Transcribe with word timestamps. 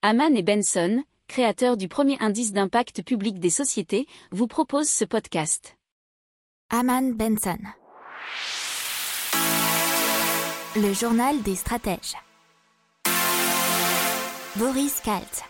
Haman 0.00 0.36
et 0.36 0.44
Benson, 0.44 1.02
créateurs 1.26 1.76
du 1.76 1.88
premier 1.88 2.16
indice 2.20 2.52
d'impact 2.52 3.02
public 3.02 3.40
des 3.40 3.50
sociétés, 3.50 4.06
vous 4.30 4.46
proposent 4.46 4.88
ce 4.88 5.04
podcast. 5.04 5.76
Haman 6.70 7.14
Benson. 7.14 7.58
Le 10.76 10.92
journal 10.92 11.42
des 11.42 11.56
stratèges. 11.56 12.14
Boris 14.54 15.00
Kalt. 15.04 15.42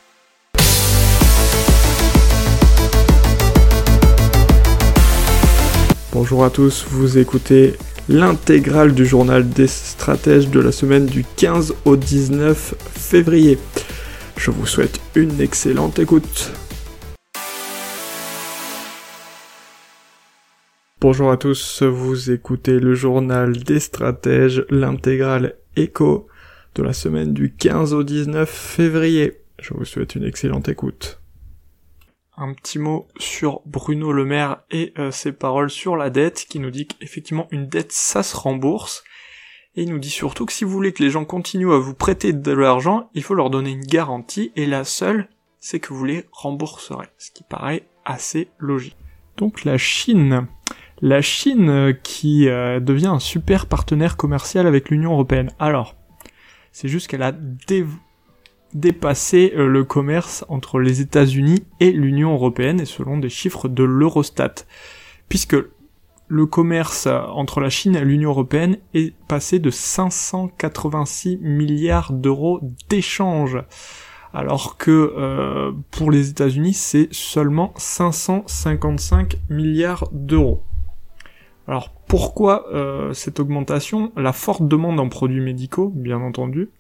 Bonjour 6.13 6.43
à 6.43 6.49
tous, 6.49 6.87
vous 6.89 7.19
écoutez 7.19 7.75
l'intégrale 8.09 8.95
du 8.95 9.05
journal 9.05 9.47
des 9.47 9.67
stratèges 9.67 10.49
de 10.49 10.61
la 10.61 10.73
semaine 10.73 11.05
du 11.05 11.27
15 11.37 11.75
au 11.85 11.97
19 11.97 12.75
février. 12.95 13.59
Je 14.39 14.53
vous 14.53 14.67
souhaite 14.67 15.01
une 15.17 15.41
excellente 15.41 15.99
écoute. 15.99 16.53
Bonjour 21.01 21.33
à 21.33 21.37
tous, 21.37 21.83
vous 21.83 22.31
écoutez 22.31 22.79
le 22.79 22.95
journal 22.95 23.57
des 23.57 23.81
stratèges, 23.81 24.65
l'intégrale 24.71 25.57
écho 25.75 26.29
de 26.77 26.85
la 26.85 26.93
semaine 26.93 27.35
du 27.35 27.53
15 27.53 27.93
au 27.95 28.05
19 28.05 28.49
février. 28.49 29.41
Je 29.61 29.75
vous 29.75 29.85
souhaite 29.85 30.15
une 30.15 30.25
excellente 30.25 30.69
écoute. 30.69 31.21
Un 32.37 32.55
petit 32.55 32.79
mot 32.79 33.09
sur 33.19 33.63
Bruno 33.67 34.13
Le 34.13 34.25
Maire 34.25 34.63
et 34.71 34.93
euh, 35.01 35.11
ses 35.11 35.33
paroles 35.33 35.71
sur 35.71 35.97
la 35.97 36.11
dette 36.11 36.47
qui 36.49 36.61
nous 36.61 36.71
dit 36.71 36.87
qu'effectivement 36.87 37.49
une 37.51 37.67
dette 37.67 37.91
ça 37.91 38.23
se 38.23 38.37
rembourse 38.37 39.03
et 39.79 39.83
il 39.83 39.91
nous 39.91 40.01
dit 40.01 40.11
surtout 40.11 40.45
que 40.45 40.53
si 40.53 40.65
vous 40.65 40.73
voulez 40.73 40.93
que 40.93 41.05
les 41.05 41.11
gens 41.11 41.25
continuent 41.25 41.71
à 41.71 41.79
vous 41.79 41.95
prêter 41.95 42.33
de 42.33 42.51
l'argent, 42.51 43.11
il 43.15 43.23
faut 43.23 43.35
leur 43.35 43.49
donner 43.49 43.71
une 43.71 43.87
garantie, 43.87 44.51
et 44.57 44.67
la 44.67 44.83
seule, 44.83 45.29
c'est 45.61 45.79
que 45.79 45.95
vous 45.95 46.05
les 46.05 46.25
rembourserez. 46.33 47.07
Ce 47.17 47.31
qui 47.31 47.45
paraît 47.45 47.85
assez 48.05 48.49
logique. 48.59 48.97
Donc 49.37 49.63
la 49.65 49.79
Chine. 49.79 50.49
La 51.01 51.23
Chine 51.23 51.71
euh, 51.71 51.93
qui 51.93 52.49
euh, 52.49 52.81
devient 52.81 53.07
un 53.07 53.21
super 53.21 53.67
partenaire 53.67 54.17
commercial 54.17 54.67
avec 54.67 54.91
l'Union 54.91 55.13
Européenne. 55.13 55.53
Alors, 55.61 55.95
c'est 56.73 56.89
juste 56.89 57.07
qu'elle 57.07 57.23
a 57.23 57.33
dépassé 58.75 59.53
euh, 59.55 59.69
le 59.69 59.85
commerce 59.85 60.45
entre 60.49 60.81
les 60.81 61.01
États-Unis 61.01 61.63
et 61.79 61.93
l'Union 61.93 62.33
Européenne, 62.33 62.81
et 62.81 62.85
selon 62.85 63.17
des 63.17 63.29
chiffres 63.29 63.69
de 63.69 63.85
l'Eurostat. 63.85 64.55
Puisque 65.29 65.55
le 66.29 66.47
commerce 66.47 67.07
entre 67.07 67.61
la 67.61 67.71
Chine 67.71 67.97
et 67.97 68.05
l'Union 68.05 68.31
européenne 68.31 68.77
est 68.95 69.15
passé 69.27 69.59
de 69.59 69.71
586 69.71 71.39
milliards 71.39 72.13
d'euros 72.13 72.61
d'échanges, 72.89 73.59
alors 74.35 74.77
que 74.77 74.91
euh, 75.17 75.73
pour 75.91 76.11
les 76.11 76.31
États-Unis 76.31 76.75
c'est 76.75 77.09
seulement 77.13 77.73
555 77.77 79.39
milliards 79.49 80.09
d'euros. 80.13 80.63
Alors 81.67 81.93
pourquoi 82.09 82.67
euh, 82.73 83.13
cette 83.13 83.39
augmentation 83.39 84.13
La 84.17 84.33
forte 84.33 84.67
demande 84.67 84.99
en 84.99 85.11
produits 85.11 85.43
médicaux, 85.43 85.93
bien 85.95 86.21
entendu, 86.21 86.71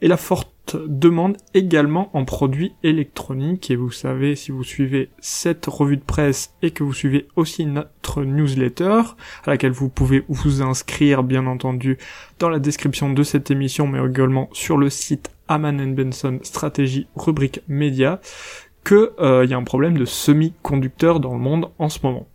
et 0.00 0.06
la 0.06 0.16
forte 0.16 0.76
demande 0.86 1.36
également 1.54 2.08
en 2.16 2.24
produits 2.24 2.72
électroniques. 2.84 3.70
Et 3.70 3.76
vous 3.76 3.90
savez, 3.90 4.36
si 4.36 4.52
vous 4.52 4.62
suivez 4.62 5.10
cette 5.18 5.66
revue 5.66 5.96
de 5.96 6.04
presse 6.04 6.54
et 6.62 6.70
que 6.70 6.84
vous 6.84 6.94
suivez 6.94 7.26
aussi 7.34 7.66
notre 7.66 8.22
newsletter, 8.22 9.02
à 9.44 9.50
laquelle 9.50 9.72
vous 9.72 9.88
pouvez 9.88 10.24
vous 10.28 10.62
inscrire, 10.62 11.24
bien 11.24 11.46
entendu, 11.46 11.98
dans 12.38 12.48
la 12.48 12.60
description 12.60 13.12
de 13.12 13.22
cette 13.24 13.50
émission, 13.50 13.88
mais 13.88 13.98
également 13.98 14.48
sur 14.52 14.78
le 14.78 14.88
site 14.88 15.30
Aman 15.48 15.94
Benson 15.94 16.38
Stratégie 16.42 17.08
rubrique 17.16 17.60
média, 17.66 18.20
que 18.84 19.14
euh, 19.18 19.44
il 19.44 19.50
y 19.50 19.54
a 19.54 19.56
un 19.56 19.64
problème 19.64 19.98
de 19.98 20.04
semi-conducteurs 20.04 21.18
dans 21.18 21.32
le 21.32 21.40
monde 21.40 21.70
en 21.80 21.88
ce 21.88 21.98
moment. 22.04 22.28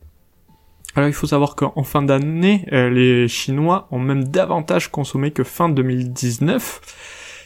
Alors 0.96 1.08
il 1.08 1.14
faut 1.14 1.28
savoir 1.28 1.56
qu'en 1.56 1.84
fin 1.84 2.02
d'année, 2.02 2.68
euh, 2.74 2.90
les 2.90 3.28
Chinois 3.28 3.88
ont 3.92 4.00
même 4.00 4.26
davantage 4.26 4.90
consommé 4.92 5.32
que 5.32 5.44
fin 5.44 5.70
2019, 5.70 6.82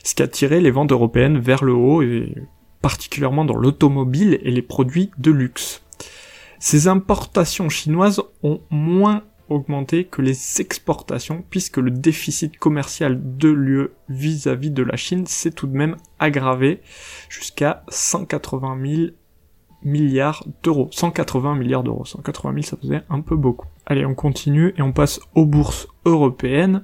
ce 0.03 0.16
qui 0.16 0.23
a 0.23 0.28
tiré 0.28 0.61
les 0.61 0.72
ventes 0.72 0.91
européennes 0.91 1.38
vers 1.38 1.63
le 1.63 1.73
haut, 1.73 2.01
et 2.01 2.34
particulièrement 2.81 3.45
dans 3.45 3.55
l'automobile 3.55 4.39
et 4.41 4.51
les 4.51 4.61
produits 4.61 5.11
de 5.17 5.31
luxe. 5.31 5.84
Ces 6.59 6.88
importations 6.88 7.69
chinoises 7.69 8.22
ont 8.41 8.61
moins 8.72 9.23
augmenté 9.50 10.05
que 10.05 10.23
les 10.23 10.59
exportations, 10.59 11.44
puisque 11.50 11.78
le 11.78 11.91
déficit 11.91 12.57
commercial 12.57 13.19
de 13.38 13.50
l'UE 13.50 13.89
vis-à-vis 14.09 14.72
de 14.72 14.81
la 14.81 14.95
Chine 14.95 15.28
s'est 15.28 15.51
tout 15.51 15.67
de 15.67 15.78
même 15.78 15.97
aggravé 16.17 16.81
jusqu'à 17.29 17.84
180 17.89 18.78
000 18.84 19.11
milliards 19.84 20.46
d'euros. 20.63 20.90
180 20.91 21.56
milliards 21.56 21.84
d'euros. 21.84 22.06
180 22.06 22.53
000, 22.53 22.63
ça 22.63 22.78
faisait 22.78 23.02
un 23.09 23.22
peu 23.22 23.36
beaucoup. 23.36 23.68
Allez, 23.86 24.06
on 24.06 24.16
continue 24.16 24.74
et 24.78 24.81
on 24.81 24.91
passe 24.91 25.19
aux 25.36 25.46
bourses 25.46 25.88
européennes. 26.06 26.84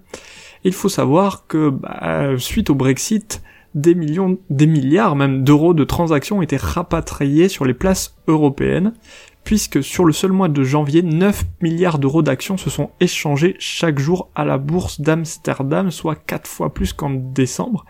Il 0.64 0.74
faut 0.74 0.90
savoir 0.90 1.48
que 1.48 1.70
bah, 1.70 2.38
suite 2.38 2.70
au 2.70 2.76
Brexit, 2.76 3.42
des 3.74 3.96
millions, 3.96 4.38
des 4.50 4.68
milliards 4.68 5.16
même 5.16 5.44
d'euros 5.44 5.74
de 5.74 5.84
transactions 5.84 6.40
ont 6.40 6.42
été 6.42 6.58
rapatriés 6.58 7.48
sur 7.48 7.66
les 7.66 7.74
places 7.74 8.18
européennes, 8.28 8.94
puisque 9.44 9.84
sur 9.84 10.06
le 10.06 10.14
seul 10.14 10.32
mois 10.32 10.50
de 10.50 10.64
janvier, 10.64 11.02
9 11.02 11.46
milliards 11.62 11.98
d'euros 11.98 12.22
d'actions 12.22 12.58
se 12.58 12.70
sont 12.70 12.92
échangés 13.00 13.56
chaque 13.60 13.98
jour 13.98 14.30
à 14.36 14.46
la 14.46 14.58
bourse 14.58 15.02
d'Amsterdam, 15.02 15.90
soit 15.90 16.16
4 16.16 16.48
fois 16.48 16.74
plus 16.74 16.94
qu'en 16.94 17.12
décembre, 17.12 17.86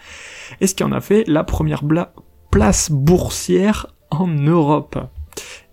et 0.61 0.67
ce 0.67 0.75
qui 0.75 0.84
en 0.84 0.91
a 0.91 1.01
fait 1.01 1.28
la 1.28 1.44
première 1.44 1.84
place 2.51 2.91
boursière 2.91 3.88
en 4.09 4.28
Europe. 4.28 5.00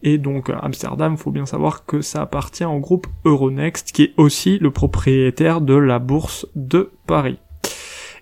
Et 0.02 0.16
donc 0.16 0.50
Amsterdam, 0.62 1.16
faut 1.16 1.32
bien 1.32 1.46
savoir 1.46 1.84
que 1.84 2.00
ça 2.00 2.22
appartient 2.22 2.64
au 2.64 2.78
groupe 2.78 3.08
Euronext, 3.24 3.92
qui 3.92 4.04
est 4.04 4.14
aussi 4.16 4.58
le 4.58 4.70
propriétaire 4.70 5.60
de 5.60 5.74
la 5.74 5.98
bourse 5.98 6.46
de 6.54 6.92
Paris. 7.06 7.38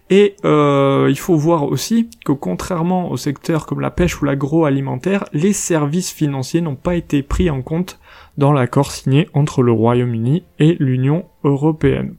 Et 0.08 0.36
euh, 0.44 1.08
il 1.10 1.18
faut 1.18 1.34
voir 1.34 1.64
aussi 1.64 2.08
que 2.24 2.30
contrairement 2.30 3.10
aux 3.10 3.16
secteurs 3.16 3.66
comme 3.66 3.80
la 3.80 3.90
pêche 3.90 4.22
ou 4.22 4.24
l'agroalimentaire, 4.24 5.24
les 5.32 5.52
services 5.52 6.12
financiers 6.12 6.60
n'ont 6.60 6.76
pas 6.76 6.94
été 6.94 7.22
pris 7.22 7.50
en 7.50 7.60
compte 7.60 7.98
dans 8.38 8.52
l'accord 8.52 8.92
signé 8.92 9.28
entre 9.34 9.62
le 9.62 9.72
Royaume-Uni 9.72 10.44
et 10.60 10.76
l'Union 10.78 11.24
européenne. 11.42 12.14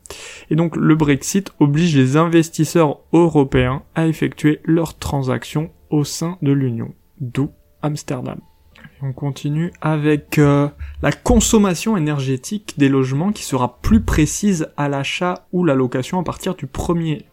Et 0.50 0.56
donc 0.56 0.76
le 0.76 0.96
Brexit 0.96 1.54
oblige 1.60 1.96
les 1.96 2.18
investisseurs 2.18 3.00
européens 3.14 3.84
à 3.96 4.08
effectuer 4.08 4.60
leurs 4.66 4.98
transactions 4.98 5.70
au 5.90 6.04
sein 6.04 6.38
de 6.42 6.52
l'Union, 6.52 6.94
d'où 7.20 7.50
Amsterdam. 7.82 8.40
on 9.02 9.14
continue 9.14 9.72
avec 9.82 10.40
euh, 10.40 10.68
la 11.02 11.12
consommation 11.12 11.98
énergétique 11.98 12.76
des 12.78 12.90
logements 12.90 13.32
qui 13.32 13.44
sera 13.44 13.80
plus 13.82 14.02
précise 14.02 14.70
à 14.78 14.90
l'achat 14.90 15.48
ou 15.52 15.64
la 15.64 15.76
location 15.76 16.20
à 16.20 16.24
partir 16.24 16.56
du 16.56 16.66
1er 16.66 17.24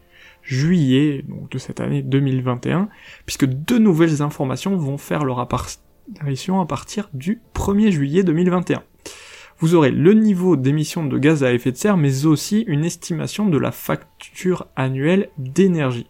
juillet 0.43 1.25
de 1.49 1.57
cette 1.57 1.79
année 1.79 2.03
2021, 2.03 2.89
puisque 3.25 3.45
deux 3.45 3.79
nouvelles 3.79 4.21
informations 4.21 4.75
vont 4.75 4.97
faire 4.97 5.25
leur 5.25 5.39
apparition 5.39 6.61
à 6.61 6.65
partir 6.65 7.09
du 7.13 7.41
1er 7.55 7.89
juillet 7.89 8.23
2021. 8.23 8.83
Vous 9.57 9.73
aurez 9.73 9.91
le 9.91 10.13
niveau 10.13 10.57
d'émission 10.57 11.05
de 11.05 11.17
gaz 11.17 11.43
à 11.43 11.53
effet 11.53 11.71
de 11.71 11.77
serre, 11.77 11.97
mais 11.97 12.25
aussi 12.25 12.61
une 12.67 12.83
estimation 12.83 13.47
de 13.47 13.57
la 13.57 13.71
facture 13.71 14.67
annuelle 14.75 15.29
d'énergie 15.37 16.07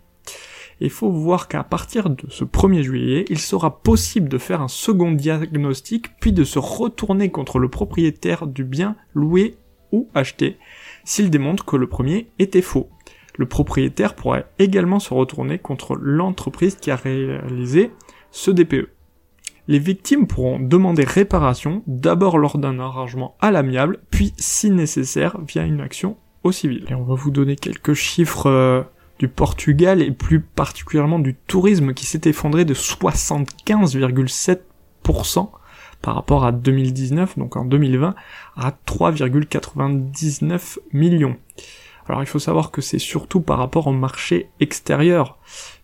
il 0.80 0.90
faut 0.90 1.10
voir 1.10 1.48
qu'à 1.48 1.64
partir 1.64 2.10
de 2.10 2.30
ce 2.30 2.44
1er 2.44 2.82
juillet, 2.82 3.26
il 3.30 3.40
sera 3.40 3.82
possible 3.82 4.28
de 4.28 4.38
faire 4.38 4.62
un 4.62 4.68
second 4.68 5.12
diagnostic, 5.12 6.18
puis 6.20 6.34
de 6.34 6.44
se 6.44 6.60
retourner 6.60 7.30
contre 7.30 7.60
le 7.60 7.70
propriétaire 7.70 8.48
du 8.48 8.64
bien 8.64 8.96
loué 9.14 9.58
ou 9.92 10.10
acheté, 10.14 10.58
s'il 11.04 11.30
démontre 11.30 11.66
que 11.66 11.78
le 11.78 11.88
premier 11.88 12.30
était 12.40 12.62
faux. 12.62 12.90
Le 13.38 13.46
propriétaire 13.46 14.16
pourrait 14.16 14.48
également 14.60 15.00
se 15.00 15.14
retourner 15.14 15.60
contre 15.60 15.96
l'entreprise 15.96 16.76
qui 16.76 16.92
a 16.92 16.96
réalisé 16.96 17.92
ce 18.32 18.52
DPE. 18.52 18.90
Les 19.68 19.80
victimes 19.80 20.28
pourront 20.28 20.60
demander 20.60 21.04
réparation, 21.04 21.82
d'abord 21.88 22.38
lors 22.38 22.58
d'un 22.58 22.80
arrangement 22.80 23.36
à 23.42 23.52
l'amiable, 23.52 24.00
puis 24.12 24.34
si 24.38 24.70
nécessaire 24.70 25.40
via 25.42 25.64
une 25.64 25.82
action 25.82 26.18
au 26.44 26.52
civil. 26.52 26.86
Et 26.90 26.94
on 26.94 27.04
va 27.04 27.16
vous 27.16 27.32
donner 27.32 27.56
quelques 27.56 27.94
chiffres 27.94 28.48
euh, 28.48 28.84
du 29.20 29.28
Portugal 29.28 30.02
et 30.02 30.12
plus 30.12 30.40
particulièrement 30.40 31.20
du 31.20 31.36
tourisme 31.36 31.94
qui 31.94 32.06
s'est 32.06 32.22
effondré 32.26 32.64
de 32.66 32.74
75,7% 32.74 35.50
par 36.02 36.16
rapport 36.16 36.46
à 36.46 36.52
2019, 36.52 37.38
donc 37.38 37.56
en 37.56 37.64
2020, 37.66 38.16
à 38.58 38.74
3,99 38.88 40.80
millions. 40.92 41.38
Alors 42.08 42.22
il 42.22 42.28
faut 42.28 42.40
savoir 42.40 42.72
que 42.72 42.82
c'est 42.82 43.00
surtout 43.00 43.40
par 43.42 43.58
rapport 43.58 43.88
au 43.88 43.94
marché 43.94 44.50
extérieur, 44.60 45.40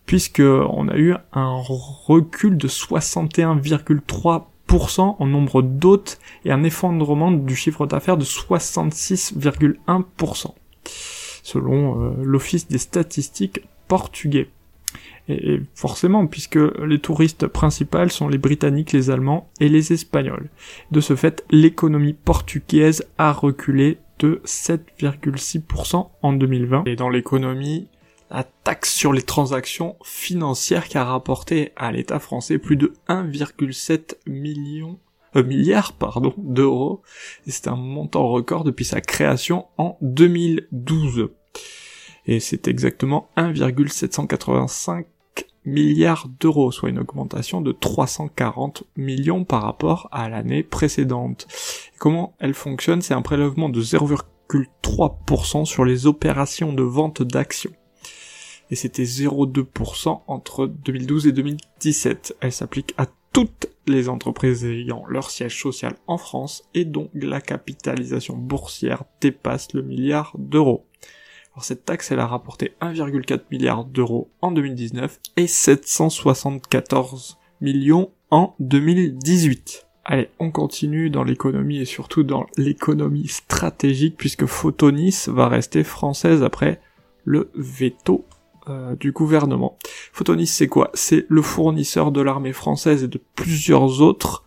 puisque 0.06 0.42
on 0.42 0.90
a 0.90 0.98
eu 0.98 1.16
un 1.34 1.56
recul 1.56 2.58
de 2.58 2.68
61,3% 2.68 5.16
en 5.18 5.26
nombre 5.26 5.62
d'hôtes 5.62 6.20
et 6.46 6.52
un 6.52 6.64
effondrement 6.64 7.32
du 7.32 7.56
chiffre 7.56 7.88
d'affaires 7.88 8.18
de 8.18 8.26
66,1% 8.26 10.54
selon 11.44 12.02
euh, 12.02 12.14
l'Office 12.24 12.68
des 12.68 12.78
statistiques 12.78 13.62
portugais. 13.88 14.50
Et 15.30 15.62
forcément, 15.76 16.28
puisque 16.28 16.60
les 16.84 17.00
touristes 17.00 17.48
principaux 17.48 18.10
sont 18.10 18.28
les 18.28 18.38
Britanniques, 18.38 18.92
les 18.92 19.10
Allemands 19.10 19.50
et 19.60 19.70
les 19.70 19.94
Espagnols. 19.94 20.50
De 20.92 21.00
ce 21.00 21.16
fait, 21.16 21.46
l'économie 21.52 22.14
portugaise 22.14 23.06
a 23.18 23.32
reculé 23.32 23.98
de 24.20 24.42
7,6% 24.46 26.10
en 26.22 26.34
2020. 26.34 26.84
Et 26.86 26.96
dans 26.96 27.10
l'économie, 27.10 27.88
la 28.30 28.44
taxe 28.44 28.94
sur 28.94 29.14
les 29.14 29.22
transactions 29.22 29.96
financières 30.04 30.88
qui 30.88 30.98
a 30.98 31.04
rapporté 31.04 31.72
à 31.76 31.92
l'État 31.92 32.20
français 32.20 32.58
plus 32.58 32.78
de 32.78 32.94
1,7 33.10 34.16
million 34.28 34.98
euh, 35.36 35.44
milliards 35.44 35.94
pardon 35.94 36.34
d'euros 36.38 37.02
et 37.48 37.52
c'est 37.52 37.68
un 37.68 37.76
montant 37.76 38.28
record 38.28 38.64
depuis 38.64 38.86
sa 38.86 39.02
création 39.02 39.68
en 39.78 39.98
2012 40.02 41.30
et 42.26 42.40
c'est 42.40 42.68
exactement 42.68 43.30
1,785 43.36 45.08
milliards 45.66 46.28
d'euros, 46.40 46.72
soit 46.72 46.90
une 46.90 47.00
augmentation 47.00 47.62
de 47.62 47.72
340 47.72 48.84
millions 48.96 49.44
par 49.44 49.64
rapport 49.64 50.08
à 50.12 50.30
l'année 50.30 50.64
précédente. 50.64 51.48
comment 51.98 52.36
elle 52.40 52.54
fonctionne 52.54 53.02
C'est 53.02 53.14
un 53.14 53.22
prélèvement 53.22 53.70
de 53.70 53.82
0,3% 53.82 55.66
sur 55.66 55.86
les 55.86 56.08
opérations 56.08 56.74
de 56.74 56.84
vente 56.84 57.22
d'actions. 57.22 57.74
Et 58.70 58.76
c'était 58.76 59.04
0,2% 59.04 60.22
entre 60.28 60.66
2012 60.66 61.28
et 61.28 61.32
2017. 61.34 62.38
Elle 62.40 62.54
s'applique 62.54 62.94
à 62.98 63.06
toutes 63.34 63.68
les 63.88 64.10
entreprises 64.10 64.66
ayant 64.66 65.04
leur 65.08 65.30
siège 65.30 65.60
social 65.60 65.96
en 66.08 66.18
France 66.18 66.64
et 66.74 66.86
dont 66.86 67.10
la 67.14 67.42
capitalisation 67.42 68.36
boursière 68.36 69.04
dépasse 69.20 69.74
le 69.74 69.82
milliard 69.82 70.34
d'euros. 70.38 70.86
Alors 71.54 71.64
cette 71.64 71.86
taxe, 71.86 72.12
elle 72.12 72.20
a 72.20 72.28
rapporté 72.28 72.74
1,4 72.82 73.42
milliard 73.52 73.84
d'euros 73.84 74.30
en 74.42 74.52
2019 74.52 75.20
et 75.38 75.48
774 75.48 77.38
millions 77.60 78.12
en 78.30 78.56
2018. 78.60 79.88
Allez, 80.04 80.30
on 80.40 80.50
continue 80.50 81.10
dans 81.10 81.24
l'économie 81.24 81.80
et 81.80 81.86
surtout 81.86 82.24
dans 82.24 82.46
l'économie 82.58 83.28
stratégique 83.28 84.16
puisque 84.18 84.46
Photonis 84.46 85.26
va 85.28 85.48
rester 85.48 85.84
française 85.84 86.42
après 86.42 86.82
le 87.24 87.52
veto 87.54 88.26
euh, 88.68 88.96
du 88.96 89.12
gouvernement. 89.12 89.78
Photonis 90.14 90.48
c'est 90.48 90.68
quoi? 90.68 90.92
C'est 90.94 91.26
le 91.30 91.42
fournisseur 91.42 92.12
de 92.12 92.22
l'armée 92.22 92.54
française 92.54 93.04
et 93.04 93.08
de 93.08 93.20
plusieurs 93.36 94.02
autres 94.02 94.46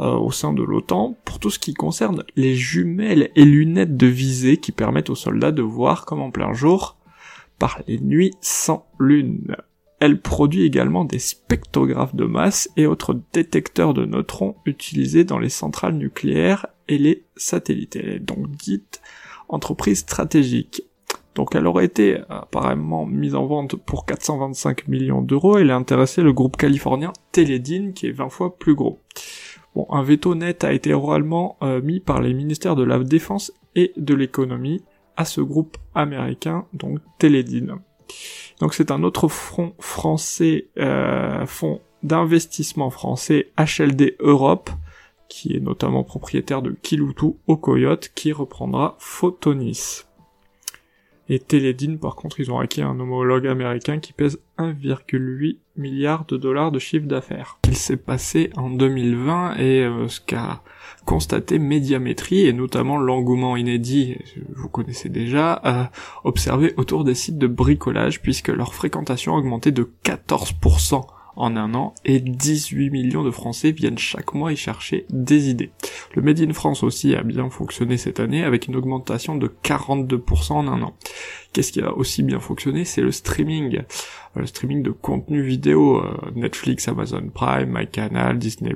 euh, 0.00 0.14
au 0.14 0.30
sein 0.30 0.52
de 0.52 0.62
l'OTAN 0.62 1.16
pour 1.24 1.40
tout 1.40 1.50
ce 1.50 1.58
qui 1.58 1.74
concerne 1.74 2.22
les 2.36 2.54
jumelles 2.54 3.30
et 3.34 3.44
lunettes 3.44 3.96
de 3.96 4.06
visée 4.06 4.58
qui 4.58 4.70
permettent 4.70 5.10
aux 5.10 5.16
soldats 5.16 5.50
de 5.50 5.62
voir 5.62 6.04
comme 6.06 6.20
en 6.20 6.30
plein 6.30 6.52
jour 6.52 6.96
par 7.58 7.80
les 7.88 7.98
nuits 7.98 8.34
sans 8.40 8.86
lune. 9.00 9.56
Elle 10.00 10.20
produit 10.20 10.62
également 10.62 11.04
des 11.04 11.18
spectrographes 11.18 12.14
de 12.14 12.24
masse 12.24 12.70
et 12.76 12.86
autres 12.86 13.20
détecteurs 13.32 13.94
de 13.94 14.04
neutrons 14.04 14.54
utilisés 14.64 15.24
dans 15.24 15.40
les 15.40 15.48
centrales 15.48 15.96
nucléaires 15.96 16.66
et 16.86 16.98
les 16.98 17.24
satellites. 17.36 17.96
Elle 17.96 18.08
est 18.10 18.20
donc 18.20 18.48
dite 18.52 19.00
entreprise 19.48 19.98
stratégique. 19.98 20.82
Donc 21.38 21.54
elle 21.54 21.68
aurait 21.68 21.84
été 21.84 22.18
apparemment 22.28 23.06
mise 23.06 23.36
en 23.36 23.46
vente 23.46 23.76
pour 23.76 24.06
425 24.06 24.88
millions 24.88 25.22
d'euros 25.22 25.56
elle 25.56 25.70
a 25.70 25.76
intéressé 25.76 26.20
le 26.20 26.32
groupe 26.32 26.56
californien 26.56 27.12
Teledyne 27.30 27.92
qui 27.92 28.08
est 28.08 28.10
20 28.10 28.28
fois 28.28 28.58
plus 28.58 28.74
gros. 28.74 28.98
Bon, 29.76 29.86
un 29.90 30.02
veto 30.02 30.34
net 30.34 30.64
a 30.64 30.72
été 30.72 30.92
oralement 30.92 31.56
euh, 31.62 31.80
mis 31.80 32.00
par 32.00 32.20
les 32.20 32.34
ministères 32.34 32.74
de 32.74 32.82
la 32.82 32.98
Défense 32.98 33.52
et 33.76 33.92
de 33.96 34.14
l'économie 34.14 34.82
à 35.16 35.24
ce 35.24 35.40
groupe 35.40 35.76
américain, 35.94 36.66
donc 36.72 36.98
Teledyne. 37.20 37.76
Donc 38.58 38.74
c'est 38.74 38.90
un 38.90 39.04
autre 39.04 39.28
front 39.28 39.74
français, 39.78 40.66
euh, 40.76 41.46
fonds 41.46 41.80
d'investissement 42.02 42.90
français 42.90 43.52
HLD 43.56 44.16
Europe, 44.18 44.70
qui 45.28 45.54
est 45.54 45.60
notamment 45.60 46.02
propriétaire 46.02 46.62
de 46.62 46.72
Kiloutou 46.72 47.38
au 47.46 47.56
Coyote, 47.56 48.10
qui 48.16 48.32
reprendra 48.32 48.96
Photonis. 48.98 50.07
Et 51.30 51.38
Teledyne, 51.38 51.98
par 51.98 52.16
contre, 52.16 52.40
ils 52.40 52.50
ont 52.50 52.58
acquis 52.58 52.80
un 52.80 52.98
homologue 52.98 53.46
américain 53.46 53.98
qui 53.98 54.12
pèse 54.12 54.38
1,8 54.58 55.58
milliard 55.76 56.24
de 56.24 56.36
dollars 56.36 56.72
de 56.72 56.78
chiffre 56.78 57.06
d'affaires. 57.06 57.58
Il 57.68 57.76
s'est 57.76 57.98
passé 57.98 58.50
en 58.56 58.70
2020 58.70 59.56
et 59.56 59.82
euh, 59.82 60.08
ce 60.08 60.20
qu'a 60.20 60.62
constaté 61.04 61.58
Médiamétrie 61.58 62.46
et 62.46 62.52
notamment 62.52 62.98
l'engouement 62.98 63.56
inédit, 63.56 64.16
vous 64.54 64.68
connaissez 64.68 65.08
déjà, 65.08 65.90
observé 66.24 66.74
autour 66.76 67.04
des 67.04 67.14
sites 67.14 67.38
de 67.38 67.46
bricolage 67.46 68.20
puisque 68.20 68.48
leur 68.48 68.74
fréquentation 68.74 69.34
a 69.34 69.38
augmenté 69.38 69.70
de 69.70 69.90
14% 70.04 71.06
en 71.38 71.56
un 71.56 71.72
an 71.74 71.94
et 72.04 72.20
18 72.20 72.90
millions 72.90 73.22
de 73.22 73.30
Français 73.30 73.70
viennent 73.70 73.96
chaque 73.96 74.34
mois 74.34 74.52
y 74.52 74.56
chercher 74.56 75.06
des 75.10 75.48
idées. 75.48 75.70
Le 76.14 76.22
Made 76.22 76.40
in 76.40 76.52
France 76.52 76.82
aussi 76.82 77.14
a 77.14 77.22
bien 77.22 77.48
fonctionné 77.48 77.96
cette 77.96 78.20
année 78.20 78.44
avec 78.44 78.66
une 78.66 78.76
augmentation 78.76 79.36
de 79.36 79.50
42% 79.64 80.52
en 80.52 80.68
un 80.68 80.82
an. 80.82 80.94
Qu'est-ce 81.52 81.72
qui 81.72 81.80
a 81.80 81.94
aussi 81.94 82.22
bien 82.22 82.40
fonctionné? 82.40 82.84
C'est 82.84 83.00
le 83.00 83.12
streaming. 83.12 83.82
Le 84.34 84.46
streaming 84.46 84.82
de 84.82 84.90
contenu 84.90 85.40
vidéo, 85.40 85.98
euh, 85.98 86.30
Netflix, 86.34 86.88
Amazon 86.88 87.28
Prime, 87.32 87.72
MyCanal, 87.72 88.38
Disney+, 88.38 88.74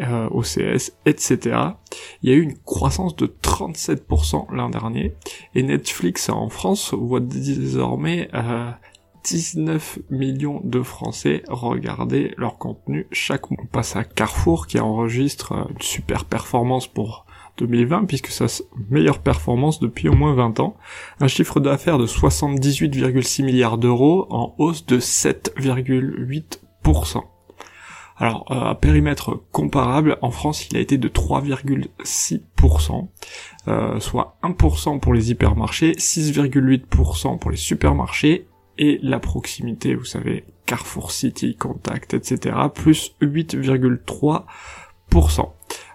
euh, 0.00 0.28
OCS, 0.30 0.92
etc. 1.06 1.56
Il 2.22 2.30
y 2.30 2.32
a 2.32 2.36
eu 2.36 2.42
une 2.42 2.56
croissance 2.58 3.16
de 3.16 3.26
37% 3.26 4.54
l'an 4.54 4.70
dernier 4.70 5.14
et 5.56 5.62
Netflix 5.64 6.28
en 6.28 6.48
France 6.48 6.94
voit 6.94 7.20
désormais 7.20 8.28
euh, 8.32 8.70
19 9.24 10.00
millions 10.10 10.60
de 10.64 10.82
Français 10.82 11.42
regarder 11.48 12.34
leur 12.36 12.58
contenu 12.58 13.06
chaque 13.12 13.50
mois. 13.50 13.60
On 13.62 13.66
passe 13.66 13.96
à 13.96 14.04
Carrefour 14.04 14.66
qui 14.66 14.78
enregistre 14.78 15.52
une 15.52 15.80
super 15.80 16.24
performance 16.24 16.86
pour 16.86 17.26
2020 17.58 18.06
puisque 18.06 18.28
sa 18.28 18.46
meilleure 18.90 19.18
performance 19.18 19.80
depuis 19.80 20.08
au 20.08 20.14
moins 20.14 20.34
20 20.34 20.60
ans. 20.60 20.76
Un 21.20 21.28
chiffre 21.28 21.60
d'affaires 21.60 21.98
de 21.98 22.06
78,6 22.06 23.44
milliards 23.44 23.76
d'euros 23.78 24.26
en 24.30 24.54
hausse 24.58 24.86
de 24.86 24.98
7,8%. 24.98 27.22
Alors, 28.20 28.46
euh, 28.50 28.70
à 28.70 28.74
périmètre 28.74 29.40
comparable, 29.52 30.18
en 30.22 30.32
France, 30.32 30.66
il 30.68 30.76
a 30.76 30.80
été 30.80 30.98
de 30.98 31.08
3,6%, 31.08 33.08
euh, 33.68 34.00
soit 34.00 34.36
1% 34.42 34.98
pour 34.98 35.14
les 35.14 35.30
hypermarchés, 35.30 35.92
6,8% 35.92 37.38
pour 37.38 37.52
les 37.52 37.56
supermarchés 37.56 38.47
et 38.78 38.98
la 39.02 39.18
proximité, 39.18 39.94
vous 39.94 40.04
savez, 40.04 40.44
Carrefour 40.66 41.10
City, 41.10 41.56
Contact, 41.56 42.14
etc., 42.14 42.56
plus 42.74 43.14
8,3%. 43.20 45.48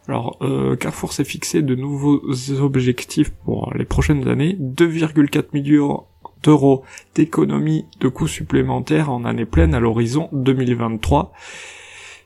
Alors, 0.08 0.38
euh, 0.42 0.76
Carrefour 0.76 1.14
s'est 1.14 1.24
fixé 1.24 1.62
de 1.62 1.76
nouveaux 1.76 2.22
objectifs 2.60 3.32
pour 3.32 3.72
les 3.74 3.86
prochaines 3.86 4.28
années, 4.28 4.58
2,4 4.60 5.46
millions 5.54 6.04
d'euros 6.44 6.84
d'économie 7.16 7.86
de 8.02 8.10
coûts 8.10 8.28
supplémentaires 8.28 9.10
en 9.10 9.24
année 9.24 9.46
pleine 9.46 9.74
à 9.74 9.80
l'horizon 9.80 10.28
2023 10.34 11.32